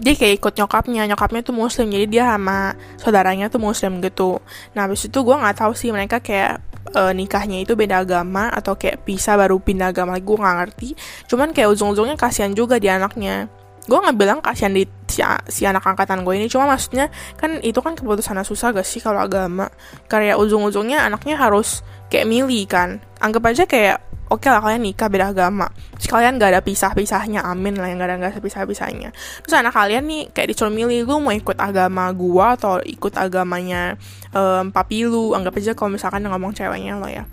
dia 0.02 0.18
kayak 0.18 0.42
ikut 0.42 0.54
nyokapnya 0.58 1.06
nyokapnya 1.06 1.46
tuh 1.46 1.54
muslim 1.54 1.87
jadi 1.87 2.06
dia 2.10 2.24
sama 2.26 2.74
saudaranya 2.98 3.46
tuh 3.46 3.62
muslim 3.62 4.02
gitu 4.02 4.42
nah 4.74 4.90
habis 4.90 5.06
itu 5.06 5.18
gue 5.22 5.37
nggak 5.38 5.54
tahu 5.54 5.72
sih 5.78 5.94
mereka 5.94 6.18
kayak 6.18 6.58
uh, 6.92 7.12
nikahnya 7.16 7.64
itu 7.64 7.72
beda 7.72 8.04
agama 8.04 8.52
atau 8.52 8.76
kayak 8.76 9.06
bisa 9.08 9.32
baru 9.34 9.56
pindah 9.56 9.94
agama 9.94 10.20
gue 10.20 10.36
nggak 10.36 10.56
ngerti. 10.60 10.88
Cuman 11.30 11.56
kayak 11.56 11.72
ujung-ujungnya 11.72 12.20
kasihan 12.20 12.52
juga 12.52 12.76
di 12.76 12.92
anaknya. 12.92 13.48
Gue 13.84 14.00
nggak 14.00 14.16
bilang 14.16 14.38
kasihan 14.40 14.72
di 14.72 14.88
si, 15.08 15.20
si 15.48 15.62
anak 15.68 15.84
angkatan 15.84 16.24
gue 16.24 16.34
ini 16.36 16.48
cuma 16.48 16.64
maksudnya 16.64 17.12
kan 17.36 17.60
itu 17.60 17.76
kan 17.84 17.92
keputusan 17.92 18.40
susah 18.44 18.72
gak 18.72 18.84
sih 18.88 19.00
kalau 19.00 19.20
agama? 19.20 19.68
Karya 20.08 20.40
ujung-ujungnya 20.40 21.04
anaknya 21.04 21.36
harus 21.36 21.84
kayak 22.08 22.28
milih 22.28 22.64
kan. 22.68 23.00
Anggap 23.20 23.44
aja 23.52 23.64
kayak 23.68 24.13
oke 24.34 24.42
okay 24.42 24.50
lah 24.50 24.58
kalian 24.58 24.82
nikah 24.82 25.06
beda 25.06 25.30
agama. 25.30 25.70
Terus 25.94 26.10
kalian 26.10 26.42
gak 26.42 26.50
ada 26.50 26.60
pisah-pisahnya 26.66 27.46
amin 27.46 27.78
lah 27.78 27.86
yang 27.86 28.02
gak 28.02 28.10
ada 28.10 28.16
gak 28.18 28.30
ada 28.34 28.42
pisah-pisahnya. 28.42 29.14
Terus 29.46 29.54
anak 29.54 29.72
kalian 29.78 30.04
nih 30.10 30.22
kayak 30.34 30.50
disuruh 30.50 30.74
milih 30.74 31.06
lu 31.06 31.22
mau 31.22 31.30
ikut 31.30 31.54
agama 31.54 32.10
gua 32.10 32.58
atau 32.58 32.82
ikut 32.82 33.14
agamanya 33.14 33.94
um, 34.34 34.74
papi 34.74 35.06
lu? 35.06 35.32
Anggap 35.38 35.54
aja 35.62 35.72
kalau 35.78 35.94
misalkan 35.94 36.26
ngomong 36.26 36.50
ceweknya 36.50 36.98
lo 36.98 37.06
ya. 37.06 37.24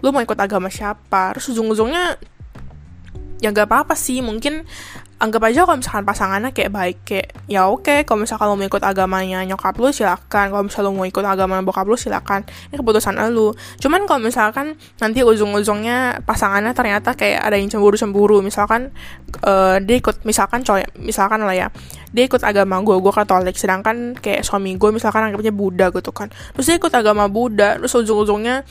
Lu 0.00 0.10
mau 0.10 0.24
ikut 0.24 0.40
agama 0.40 0.72
siapa? 0.72 1.36
Terus 1.36 1.52
ujung-ujungnya 1.52 2.16
ya 3.44 3.52
gak 3.52 3.68
apa-apa 3.68 3.92
sih 3.92 4.24
mungkin 4.24 4.64
anggap 5.16 5.48
aja 5.48 5.64
kalau 5.64 5.80
misalkan 5.80 6.04
pasangannya 6.04 6.50
kayak 6.52 6.70
baik 6.76 6.98
kayak 7.08 7.28
ya 7.48 7.72
oke 7.72 7.88
okay. 7.88 8.04
kalau 8.04 8.20
misalkan 8.28 8.52
lo 8.52 8.54
mau 8.60 8.68
ikut 8.68 8.84
agamanya 8.84 9.40
nyokap 9.48 9.72
lu 9.80 9.88
silakan. 9.88 10.52
Kalau 10.52 10.64
misalkan 10.68 10.84
lo 10.84 10.92
mau 10.92 11.08
ikut 11.08 11.24
agama 11.24 11.56
bokap 11.64 11.88
lu 11.88 11.96
silakan. 11.96 12.44
Ini 12.68 12.76
keputusan 12.76 13.16
lu 13.32 13.56
cuman 13.80 14.04
kalau 14.04 14.20
misalkan 14.20 14.76
nanti 15.00 15.24
ujung-ujungnya 15.24 16.20
pasangannya 16.28 16.76
ternyata 16.76 17.16
kayak 17.16 17.48
ada 17.48 17.56
yang 17.56 17.72
cemburu-cemburu. 17.72 18.44
Misalkan 18.44 18.92
uh, 19.40 19.80
dia 19.80 19.96
ikut 19.96 20.20
misalkan 20.28 20.60
cowok 20.60 21.00
misalkan 21.00 21.40
lah 21.48 21.56
ya. 21.56 21.68
Dia 22.12 22.28
ikut 22.28 22.44
agama 22.44 22.84
gue 22.84 22.96
gue 23.00 23.12
katolik. 23.16 23.56
Sedangkan 23.56 24.20
kayak 24.20 24.44
suami 24.44 24.76
gue 24.76 24.90
misalkan 24.92 25.32
anggapnya 25.32 25.52
Buddha 25.52 25.88
gitu 25.96 26.12
kan. 26.12 26.28
Terus 26.52 26.64
dia 26.68 26.76
ikut 26.76 26.92
agama 26.92 27.24
Buddha 27.32 27.80
terus 27.80 27.96
ujung-ujungnya 27.96 28.68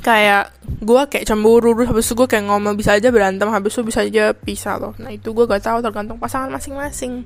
kayak 0.00 0.50
gue 0.64 1.02
kayak 1.10 1.26
cemburu 1.28 1.76
terus 1.76 1.88
habis 1.92 2.06
itu 2.08 2.14
gue 2.18 2.28
kayak 2.28 2.44
ngomong 2.48 2.74
bisa 2.74 2.96
aja 2.96 3.08
berantem 3.12 3.48
habis 3.52 3.76
itu 3.76 3.82
bisa 3.86 4.02
aja 4.02 4.32
pisah 4.34 4.80
loh. 4.80 4.92
Nah 4.98 5.12
itu 5.12 5.30
gue 5.30 5.44
gak 5.44 5.62
tahu 5.62 5.78
tergantung 5.84 6.18
pasangan 6.18 6.50
masing-masing. 6.50 7.22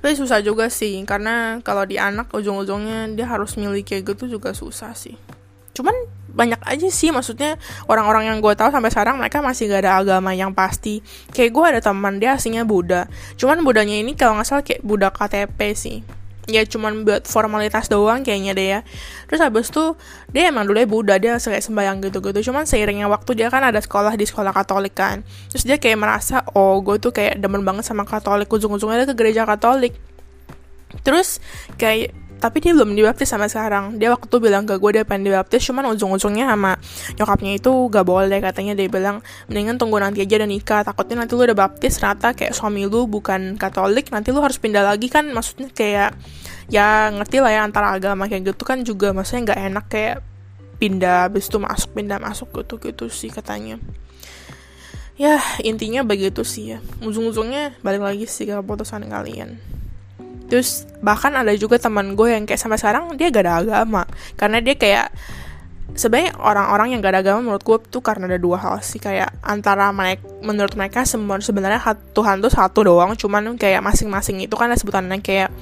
Tapi 0.00 0.16
susah 0.16 0.40
juga 0.40 0.72
sih 0.72 0.96
karena 1.04 1.60
kalau 1.60 1.84
di 1.84 2.00
anak 2.00 2.32
ujung-ujungnya 2.32 3.12
dia 3.12 3.28
harus 3.28 3.56
milih 3.60 3.84
kayak 3.84 4.16
gitu 4.16 4.36
juga 4.36 4.56
susah 4.56 4.96
sih. 4.96 5.14
Cuman 5.76 5.92
banyak 6.30 6.62
aja 6.62 6.88
sih 6.88 7.10
maksudnya 7.10 7.58
orang-orang 7.90 8.30
yang 8.30 8.38
gue 8.38 8.54
tahu 8.54 8.70
sampai 8.70 8.90
sekarang 8.90 9.18
mereka 9.18 9.40
masih 9.40 9.70
gak 9.70 9.84
ada 9.88 10.00
agama 10.00 10.32
yang 10.36 10.52
pasti. 10.52 11.04
Kayak 11.32 11.50
gue 11.52 11.64
ada 11.76 11.80
teman 11.84 12.18
dia 12.18 12.36
aslinya 12.36 12.64
Buddha. 12.66 13.06
Cuman 13.38 13.62
Budanya 13.62 13.96
ini 13.96 14.16
kalau 14.16 14.38
nggak 14.38 14.46
salah 14.48 14.64
kayak 14.64 14.82
Buddha 14.82 15.08
KTP 15.12 15.58
sih 15.76 16.19
ya 16.50 16.66
cuman 16.66 17.06
buat 17.06 17.24
formalitas 17.24 17.86
doang 17.86 18.26
kayaknya 18.26 18.52
deh 18.52 18.68
ya. 18.78 18.80
Terus 19.30 19.40
habis 19.40 19.70
tuh 19.70 19.94
dia 20.34 20.50
emang 20.50 20.66
dulu 20.66 20.82
Buddha 20.86 21.16
dia 21.16 21.38
kayak 21.38 21.62
sembayang 21.62 22.02
gitu-gitu. 22.10 22.50
Cuman 22.50 22.66
seiringnya 22.66 23.06
waktu 23.06 23.38
dia 23.38 23.48
kan 23.48 23.62
ada 23.62 23.78
sekolah 23.78 24.18
di 24.18 24.26
sekolah 24.26 24.50
Katolik 24.50 24.98
kan. 24.98 25.22
Terus 25.54 25.64
dia 25.64 25.76
kayak 25.78 25.98
merasa 25.98 26.42
oh 26.52 26.82
gue 26.82 26.98
tuh 26.98 27.14
kayak 27.14 27.38
demen 27.38 27.62
banget 27.62 27.86
sama 27.86 28.02
Katolik. 28.02 28.50
Ujung-ujungnya 28.50 29.06
dia 29.06 29.08
ke 29.08 29.16
gereja 29.16 29.42
Katolik. 29.46 29.94
Terus 31.06 31.38
kayak 31.78 32.12
tapi 32.40 32.64
dia 32.64 32.72
belum 32.72 32.96
dibaptis 32.96 33.28
sama 33.28 33.46
sekarang. 33.46 34.00
Dia 34.00 34.08
waktu 34.10 34.26
itu 34.32 34.36
bilang 34.40 34.64
ke 34.64 34.80
gue 34.80 34.90
dia 34.96 35.04
pengen 35.04 35.28
dibaptis 35.28 35.60
cuman 35.68 35.92
ujung-ujungnya 35.92 36.48
sama 36.48 36.80
nyokapnya 37.20 37.52
itu 37.60 37.70
gak 37.92 38.06
boleh. 38.08 38.40
Katanya 38.40 38.72
dia 38.72 38.88
bilang 38.88 39.20
mendingan 39.46 39.76
tunggu 39.76 40.00
nanti 40.00 40.24
aja 40.24 40.40
dan 40.40 40.48
nikah. 40.48 40.80
Takutnya 40.80 41.22
nanti 41.22 41.36
lu 41.36 41.44
udah 41.44 41.54
baptis 41.54 42.00
ternyata 42.00 42.32
kayak 42.32 42.56
suami 42.56 42.88
lu 42.88 43.04
bukan 43.04 43.60
katolik 43.60 44.08
nanti 44.08 44.32
lu 44.32 44.40
harus 44.40 44.56
pindah 44.56 44.80
lagi. 44.80 45.12
Kan 45.12 45.28
maksudnya 45.36 45.68
kayak 45.68 46.16
ya 46.72 47.12
ngerti 47.12 47.44
lah 47.44 47.52
ya 47.52 47.60
antara 47.68 47.92
agama 47.92 48.24
kayak 48.24 48.56
gitu 48.56 48.62
kan 48.64 48.80
juga 48.80 49.12
maksudnya 49.12 49.52
nggak 49.52 49.60
enak 49.70 49.84
kayak 49.92 50.16
pindah 50.80 51.28
habis 51.28 51.52
itu 51.52 51.60
masuk 51.60 51.92
pindah 51.92 52.16
masuk 52.16 52.48
gitu 52.56 52.80
gitu 52.80 53.04
sih 53.12 53.28
katanya. 53.28 53.76
Ya 55.20 55.36
intinya 55.60 56.00
begitu 56.00 56.40
sih 56.48 56.72
ya. 56.72 56.78
Ujung-ujungnya 57.04 57.76
balik 57.84 58.00
lagi 58.00 58.24
sih 58.24 58.48
ke 58.48 58.56
keputusan 58.56 59.04
kalian 59.04 59.60
terus 60.50 60.84
bahkan 61.00 61.30
ada 61.38 61.54
juga 61.54 61.78
teman 61.78 62.18
gue 62.18 62.34
yang 62.34 62.44
kayak 62.44 62.58
sampai 62.58 62.76
sekarang 62.76 63.14
dia 63.14 63.30
gak 63.30 63.46
ada 63.46 63.54
agama. 63.62 64.02
Karena 64.34 64.58
dia 64.58 64.74
kayak 64.74 65.14
sebenarnya 65.94 66.34
orang-orang 66.42 66.92
yang 66.92 66.98
gak 67.00 67.14
ada 67.14 67.22
agama 67.22 67.40
menurut 67.46 67.62
gue 67.62 67.76
tuh 67.88 68.02
karena 68.02 68.26
ada 68.26 68.36
dua 68.42 68.58
hal 68.58 68.82
sih. 68.82 68.98
Kayak 68.98 69.30
antara 69.46 69.94
mereka 69.94 70.26
menurut 70.42 70.74
mereka 70.74 71.06
sebenarnya 71.06 71.80
Tuhan 72.12 72.42
tuh 72.42 72.50
satu 72.50 72.82
doang. 72.82 73.14
Cuman 73.14 73.54
kayak 73.54 73.80
masing-masing 73.80 74.42
itu 74.42 74.54
kan 74.58 74.68
ada 74.68 74.76
sebutannya 74.76 75.22
kayak 75.22 75.54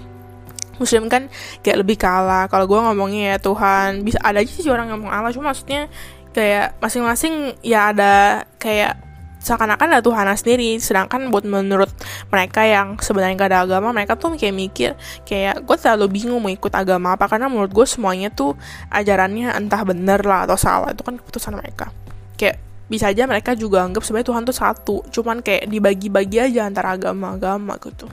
Muslim 0.78 1.10
kan 1.10 1.26
kayak 1.60 1.82
lebih 1.82 1.98
kalah 1.98 2.46
kalau 2.46 2.70
gue 2.70 2.78
ngomongnya 2.78 3.34
ya 3.34 3.38
Tuhan 3.42 4.06
bisa 4.06 4.22
ada 4.22 4.38
aja 4.38 4.48
sih 4.48 4.64
orang 4.70 4.94
ngomong 4.94 5.10
Allah. 5.10 5.34
Cuma 5.34 5.50
maksudnya 5.50 5.90
kayak 6.32 6.78
masing-masing 6.78 7.58
ya 7.66 7.90
ada 7.90 8.46
kayak 8.62 9.07
seakan-akan 9.38 9.98
ada 9.98 10.02
Tuhan 10.02 10.26
sendiri. 10.34 10.78
Sedangkan 10.82 11.30
buat 11.30 11.46
menurut 11.46 11.90
mereka 12.28 12.66
yang 12.66 12.98
sebenarnya 12.98 13.34
gak 13.38 13.50
ada 13.54 13.60
agama 13.64 13.94
mereka 13.94 14.18
tuh 14.18 14.34
kayak 14.34 14.54
mikir 14.54 14.90
kayak 15.24 15.62
gue 15.62 15.76
terlalu 15.78 16.20
bingung 16.20 16.42
mau 16.42 16.50
ikut 16.52 16.72
agama 16.74 17.14
apa. 17.14 17.30
Karena 17.30 17.46
menurut 17.46 17.70
gue 17.72 17.86
semuanya 17.86 18.28
tuh 18.30 18.58
ajarannya 18.92 19.54
entah 19.54 19.82
bener 19.86 20.20
lah 20.22 20.44
atau 20.46 20.58
salah 20.58 20.90
itu 20.92 21.02
kan 21.02 21.16
keputusan 21.16 21.54
mereka. 21.56 21.90
Kayak 22.38 22.60
bisa 22.88 23.12
aja 23.12 23.28
mereka 23.28 23.52
juga 23.52 23.84
anggap 23.84 24.00
sebenarnya 24.00 24.28
Tuhan 24.32 24.42
tuh 24.48 24.56
satu 24.56 24.96
cuman 25.12 25.44
kayak 25.44 25.68
dibagi-bagi 25.68 26.40
aja 26.40 26.64
antara 26.64 26.96
agama-agama 26.96 27.76
gitu. 27.84 28.08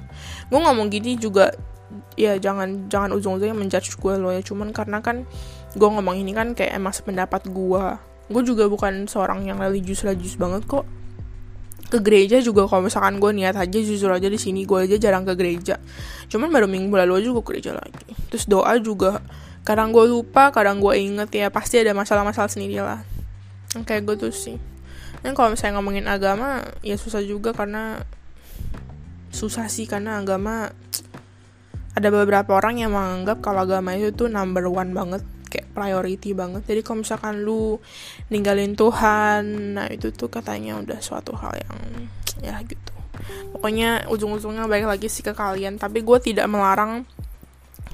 Gue 0.51 0.59
ngomong 0.59 0.87
gini 0.91 1.17
juga. 1.17 1.51
Ya 2.15 2.35
jangan 2.39 2.87
jangan 2.87 3.11
ujung-ujungnya 3.13 3.55
menjudge 3.55 3.99
gue 3.99 4.13
loh 4.19 4.31
ya. 4.31 4.41
Cuman 4.43 4.71
karena 4.75 4.99
kan 4.99 5.23
gue 5.75 5.87
ngomong 5.87 6.15
ini 6.15 6.31
kan 6.31 6.55
kayak 6.55 6.79
emang 6.79 6.95
sependapat 6.95 7.51
gue 7.51 7.83
gue 8.25 8.41
juga 8.41 8.65
bukan 8.65 9.05
seorang 9.05 9.45
yang 9.45 9.61
religius 9.61 10.01
religius 10.01 10.33
banget 10.39 10.65
kok 10.65 10.87
ke 11.95 11.99
gereja 12.03 12.43
juga 12.43 12.67
kalau 12.67 12.85
misalkan 12.85 13.17
gue 13.23 13.31
niat 13.31 13.55
aja 13.55 13.79
jujur 13.79 14.11
aja 14.11 14.27
di 14.27 14.35
sini 14.35 14.67
gue 14.67 14.83
aja 14.83 14.99
jarang 14.99 15.23
ke 15.23 15.33
gereja. 15.39 15.79
Cuman 16.27 16.51
baru 16.51 16.67
minggu 16.67 16.91
lalu 16.91 17.23
aja 17.23 17.27
gue 17.31 17.43
ke 17.43 17.49
gereja 17.55 17.71
lagi. 17.79 18.11
Terus 18.27 18.45
doa 18.51 18.75
juga 18.83 19.23
kadang 19.63 19.95
gue 19.95 20.05
lupa 20.05 20.53
kadang 20.53 20.77
gue 20.83 20.93
inget 20.93 21.29
ya 21.33 21.47
pasti 21.49 21.81
ada 21.81 21.95
masalah-masalah 21.97 22.51
sendiri 22.51 22.83
lah 22.83 23.01
kayak 23.83 24.07
gue 24.07 24.15
tuh 24.27 24.33
sih. 24.35 24.55
Dan 25.25 25.33
kalau 25.33 25.51
misalnya 25.51 25.81
ngomongin 25.81 26.05
agama 26.05 26.61
ya 26.85 26.95
susah 26.95 27.19
juga 27.25 27.51
karena 27.51 28.05
susah 29.33 29.67
sih 29.67 29.89
karena 29.89 30.21
agama 30.21 30.71
ada 31.95 32.07
beberapa 32.11 32.55
orang 32.55 32.79
yang 32.79 32.95
menganggap 32.95 33.43
kalau 33.43 33.67
agama 33.67 33.95
itu 33.95 34.15
tuh 34.15 34.27
number 34.31 34.67
one 34.67 34.95
banget 34.95 35.23
kayak 35.47 35.71
priority 35.71 36.33
banget. 36.33 36.65
Jadi 36.65 36.81
kalau 36.81 37.01
misalkan 37.01 37.45
lu 37.45 37.77
ninggalin 38.29 38.73
Tuhan 38.73 39.43
nah 39.77 39.87
itu 39.87 40.11
tuh 40.11 40.27
katanya 40.27 40.77
udah 40.81 40.99
suatu 40.99 41.33
hal 41.37 41.53
yang 41.55 41.79
ya 42.43 42.55
gitu. 42.65 42.93
Pokoknya 43.55 44.05
ujung-ujungnya 44.11 44.67
baik 44.67 44.85
lagi 44.85 45.07
sih 45.07 45.23
ke 45.23 45.31
kalian. 45.31 45.79
Tapi 45.79 46.03
gue 46.03 46.17
tidak 46.19 46.45
melarang 46.51 47.07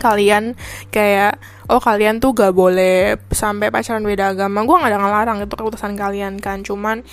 kalian 0.01 0.57
kayak 0.89 1.37
oh 1.69 1.77
kalian 1.77 2.17
tuh 2.17 2.33
gak 2.33 2.57
boleh 2.57 3.21
sampai 3.29 3.69
pacaran 3.69 4.01
beda 4.01 4.33
agama. 4.33 4.65
Gue 4.65 4.81
gak 4.81 4.91
ada 4.91 4.99
ngelarang 4.99 5.37
itu 5.45 5.53
keputusan 5.53 5.93
kalian 5.93 6.41
kan. 6.41 6.65
Cuman 6.65 7.05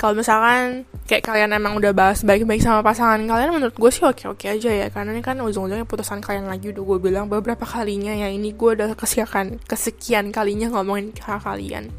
kalau 0.00 0.16
misalkan 0.16 0.88
kayak 1.04 1.28
kalian 1.28 1.52
emang 1.52 1.76
udah 1.76 1.92
bahas 1.92 2.24
baik-baik 2.24 2.64
sama 2.64 2.80
pasangan 2.80 3.20
kalian 3.20 3.52
menurut 3.52 3.76
gue 3.76 3.90
sih 3.92 4.08
oke-oke 4.08 4.48
aja 4.48 4.72
ya. 4.72 4.88
Karena 4.88 5.12
ini 5.12 5.20
kan 5.20 5.36
ujung-ujungnya 5.36 5.84
putusan 5.84 6.24
kalian 6.24 6.48
lagi 6.48 6.72
udah 6.72 6.80
gue 6.80 6.98
bilang 7.04 7.28
beberapa 7.28 7.68
kalinya 7.68 8.16
ya. 8.16 8.32
Ini 8.32 8.56
gue 8.56 8.70
udah 8.80 8.96
kesekian 8.96 9.60
kesekian 9.68 10.32
kalinya 10.32 10.72
ngomongin 10.72 11.12
hal 11.20 11.36
kalian. 11.44 11.92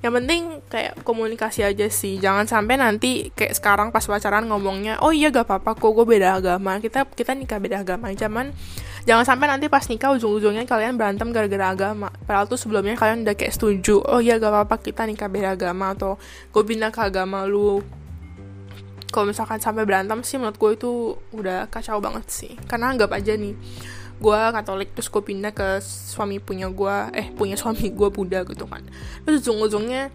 Yang 0.00 0.12
penting 0.24 0.42
kayak 0.72 1.04
komunikasi 1.04 1.68
aja 1.68 1.84
sih. 1.92 2.16
Jangan 2.16 2.48
sampai 2.48 2.80
nanti 2.80 3.28
kayak 3.36 3.60
sekarang 3.60 3.92
pas 3.92 4.08
pacaran 4.08 4.48
ngomongnya 4.48 4.96
oh 5.04 5.12
iya 5.12 5.28
gak 5.28 5.44
apa-apa 5.44 5.76
kok 5.76 5.92
gue 5.92 6.08
beda 6.08 6.40
agama. 6.40 6.80
Kita 6.80 7.04
kita 7.12 7.36
nikah 7.36 7.60
beda 7.60 7.84
agama. 7.84 8.08
Zaman 8.16 8.56
jangan 9.08 9.24
sampai 9.24 9.48
nanti 9.48 9.72
pas 9.72 9.80
nikah 9.88 10.12
ujung-ujungnya 10.12 10.68
kalian 10.68 11.00
berantem 11.00 11.32
gara-gara 11.32 11.72
agama. 11.72 12.12
Padahal 12.28 12.44
tuh 12.44 12.60
sebelumnya 12.60 12.92
kalian 12.92 13.24
udah 13.24 13.32
kayak 13.32 13.56
setuju 13.56 14.04
oh 14.04 14.20
iya 14.20 14.36
gak 14.36 14.52
apa-apa 14.52 14.84
kita 14.84 15.08
nikah 15.08 15.32
beda 15.32 15.56
agama 15.56 15.96
atau 15.96 16.20
gue 16.52 16.62
pindah 16.68 16.92
ke 16.92 17.00
agama 17.00 17.48
lu. 17.48 17.80
Kalau 19.08 19.24
misalkan 19.24 19.56
sampai 19.64 19.88
berantem 19.88 20.20
sih 20.20 20.36
menurut 20.36 20.60
gue 20.60 20.70
itu 20.76 20.90
udah 21.32 21.72
kacau 21.72 22.04
banget 22.04 22.28
sih. 22.28 22.52
Karena 22.68 22.92
anggap 22.92 23.16
aja 23.16 23.32
nih 23.32 23.56
gue 24.18 24.40
Katolik 24.52 24.92
terus 24.92 25.08
gue 25.08 25.22
pindah 25.24 25.56
ke 25.56 25.80
suami 25.80 26.36
punya 26.42 26.68
gue 26.68 26.96
eh 27.16 27.32
punya 27.32 27.56
suami 27.56 27.88
gue 27.88 28.08
Buddha 28.12 28.44
gitu 28.44 28.68
kan. 28.68 28.84
Terus 29.24 29.40
ujung-ujungnya 29.40 30.12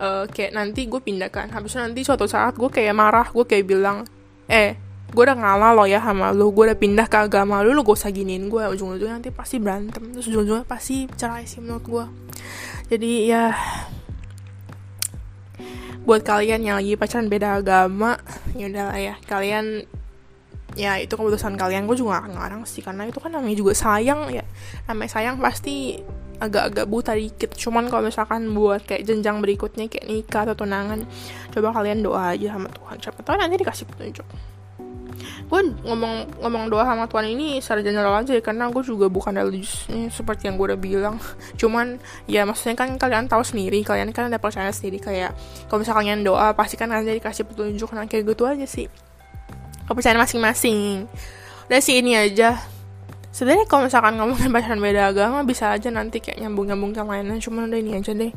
uh, 0.00 0.24
kayak 0.32 0.56
nanti 0.56 0.88
gue 0.88 1.00
pindah 1.04 1.28
kan. 1.28 1.52
Habisnya 1.52 1.84
nanti 1.84 2.00
suatu 2.08 2.24
saat 2.24 2.56
gue 2.56 2.72
kayak 2.72 2.96
marah 2.96 3.28
gue 3.28 3.44
kayak 3.44 3.68
bilang 3.68 4.08
eh 4.48 4.80
gue 5.10 5.22
udah 5.26 5.36
ngalah 5.36 5.70
lo 5.74 5.84
ya 5.90 5.98
sama 5.98 6.30
lo 6.30 6.54
gue 6.54 6.70
udah 6.70 6.78
pindah 6.78 7.10
ke 7.10 7.18
agama 7.18 7.66
lo 7.66 7.74
lo 7.74 7.82
gak 7.82 7.98
usah 7.98 8.14
giniin 8.14 8.46
gue 8.46 8.62
ujung-ujungnya 8.62 9.18
nanti 9.18 9.30
pasti 9.34 9.58
berantem. 9.58 10.14
Terus 10.14 10.30
ujung-ujungnya 10.30 10.66
pasti 10.66 11.10
cerai 11.10 11.44
sih 11.50 11.58
menurut 11.58 11.82
gue 11.82 12.04
jadi 12.90 13.12
ya 13.30 13.44
buat 16.02 16.26
kalian 16.26 16.66
yang 16.66 16.76
lagi 16.80 16.98
pacaran 16.98 17.30
beda 17.30 17.62
agama 17.62 18.18
ya 18.58 18.66
udahlah 18.66 18.98
ya. 18.98 19.14
Kalian 19.30 19.86
ya 20.74 20.98
itu 20.98 21.14
keputusan 21.14 21.54
kalian. 21.54 21.86
Gue 21.86 21.94
juga 21.94 22.24
ngarang 22.26 22.66
sih 22.66 22.82
karena 22.82 23.06
itu 23.06 23.22
kan 23.22 23.30
namanya 23.30 23.54
juga 23.54 23.78
sayang 23.78 24.26
ya. 24.34 24.42
Namanya 24.90 25.10
sayang 25.14 25.36
pasti 25.38 26.02
agak-agak 26.40 26.86
buta 26.90 27.12
dikit. 27.14 27.54
Cuman 27.54 27.86
kalau 27.86 28.10
misalkan 28.10 28.50
buat 28.56 28.82
kayak 28.82 29.06
jenjang 29.06 29.38
berikutnya 29.38 29.86
kayak 29.86 30.10
nikah 30.10 30.42
atau 30.48 30.66
tunangan 30.66 31.04
coba 31.54 31.68
kalian 31.78 32.02
doa 32.02 32.34
aja 32.34 32.58
sama 32.58 32.72
Tuhan. 32.74 32.96
Siapa 32.98 33.20
tahu 33.22 33.36
nanti 33.38 33.54
dikasih 33.60 33.86
petunjuk 33.86 34.26
gue 35.50 35.60
ngomong 35.82 36.38
ngomong 36.38 36.64
doa 36.70 36.86
sama 36.86 37.10
Tuhan 37.10 37.26
ini 37.34 37.58
secara 37.58 37.82
general 37.82 38.22
aja 38.22 38.30
ya 38.30 38.38
karena 38.38 38.70
gue 38.70 38.86
juga 38.86 39.10
bukan 39.10 39.34
religius 39.34 39.90
seperti 40.14 40.46
yang 40.46 40.54
gue 40.54 40.70
udah 40.70 40.78
bilang. 40.78 41.18
Cuman 41.60 41.98
ya 42.30 42.46
maksudnya 42.46 42.78
kan 42.78 42.94
kalian 42.94 43.26
tahu 43.26 43.42
sendiri 43.42 43.82
kalian 43.82 44.14
kan 44.14 44.30
ada 44.30 44.38
percaya 44.38 44.70
sendiri 44.70 45.02
kayak 45.02 45.34
kalau 45.66 45.82
misalkan 45.82 46.06
kalian 46.06 46.22
doa 46.22 46.54
pasti 46.54 46.78
kan 46.78 46.94
nanti 46.94 47.18
dikasih 47.18 47.50
petunjuk 47.50 47.90
nah 47.90 48.06
kayak 48.06 48.30
gitu 48.30 48.46
aja 48.46 48.62
sih. 48.62 48.86
Kepercayaan 49.90 50.22
masing-masing. 50.22 51.10
Udah 51.66 51.82
sih 51.82 51.98
ini 51.98 52.14
aja. 52.14 52.54
Sebenarnya 53.34 53.66
kalau 53.66 53.90
misalkan 53.90 54.22
ngomongin 54.22 54.54
pacaran 54.54 54.78
beda 54.78 55.10
agama 55.10 55.42
bisa 55.42 55.74
aja 55.74 55.90
nanti 55.90 56.22
kayak 56.22 56.46
nyambung-nyambung 56.46 56.94
yang 56.94 57.10
lainnya 57.10 57.42
cuman 57.42 57.66
udah 57.66 57.78
ini 57.78 57.98
aja 57.98 58.14
deh. 58.14 58.30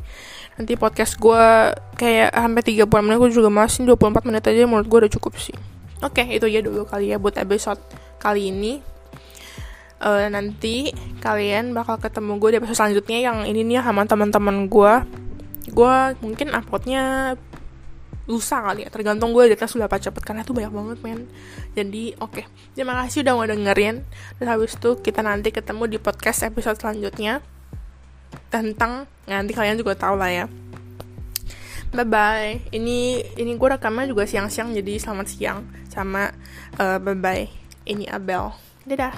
Nanti 0.58 0.72
podcast 0.74 1.14
gue 1.22 1.46
kayak 1.94 2.34
sampai 2.34 2.62
30 2.62 2.90
menit 3.06 3.18
gue 3.22 3.30
juga 3.30 3.50
masih 3.54 3.86
24 3.86 4.26
menit 4.26 4.42
aja 4.50 4.66
menurut 4.66 4.86
gue 4.90 4.98
udah 5.06 5.12
cukup 5.14 5.38
sih 5.38 5.73
oke 6.04 6.20
okay, 6.20 6.36
itu 6.36 6.44
aja 6.44 6.60
dulu 6.60 6.84
kali 6.84 7.10
ya 7.10 7.16
buat 7.16 7.34
episode 7.40 7.80
kali 8.20 8.52
ini. 8.52 8.84
Uh, 10.04 10.28
nanti 10.28 10.92
kalian 11.24 11.72
bakal 11.72 11.96
ketemu 11.96 12.36
gue 12.36 12.48
di 12.52 12.56
episode 12.60 12.76
selanjutnya 12.76 13.18
yang 13.24 13.48
ini 13.48 13.64
nih 13.64 13.80
sama 13.80 14.04
teman-teman 14.04 14.68
gue 14.68 14.94
gue 15.72 15.94
mungkin 16.20 16.52
uploadnya 16.52 17.34
lusa 18.28 18.60
kali 18.60 18.84
ya 18.84 18.92
tergantung 18.92 19.32
gue 19.32 19.48
data 19.52 19.64
sudah 19.64 19.88
cepet 19.88 20.20
karena 20.20 20.44
itu 20.44 20.52
banyak 20.52 20.72
banget 20.72 20.98
men. 21.00 21.20
Jadi 21.72 22.16
oke. 22.20 22.40
Okay. 22.40 22.44
terima 22.76 23.00
kasih 23.04 23.24
udah 23.24 23.34
mau 23.36 23.48
dengerin. 23.48 24.04
Dan 24.40 24.46
habis 24.48 24.76
itu 24.76 24.96
kita 25.00 25.20
nanti 25.24 25.52
ketemu 25.52 25.88
di 25.88 25.98
podcast 26.00 26.44
episode 26.44 26.76
selanjutnya 26.80 27.40
tentang 28.48 29.08
nanti 29.24 29.52
kalian 29.52 29.76
juga 29.80 29.96
tahu 29.96 30.20
lah 30.20 30.30
ya 30.30 30.44
bye 31.94 32.02
bye 32.02 32.58
ini 32.74 33.22
ini 33.38 33.54
gue 33.54 33.68
rekamnya 33.78 34.10
juga 34.10 34.26
siang-siang 34.26 34.74
jadi 34.74 34.98
selamat 34.98 35.26
siang. 35.30 35.58
Sama 35.86 36.34
eh, 36.76 36.82
uh, 36.82 36.98
bye 36.98 37.14
bye 37.14 37.46
ini 37.86 38.10
Abel. 38.10 38.50
Dadah. 38.84 39.14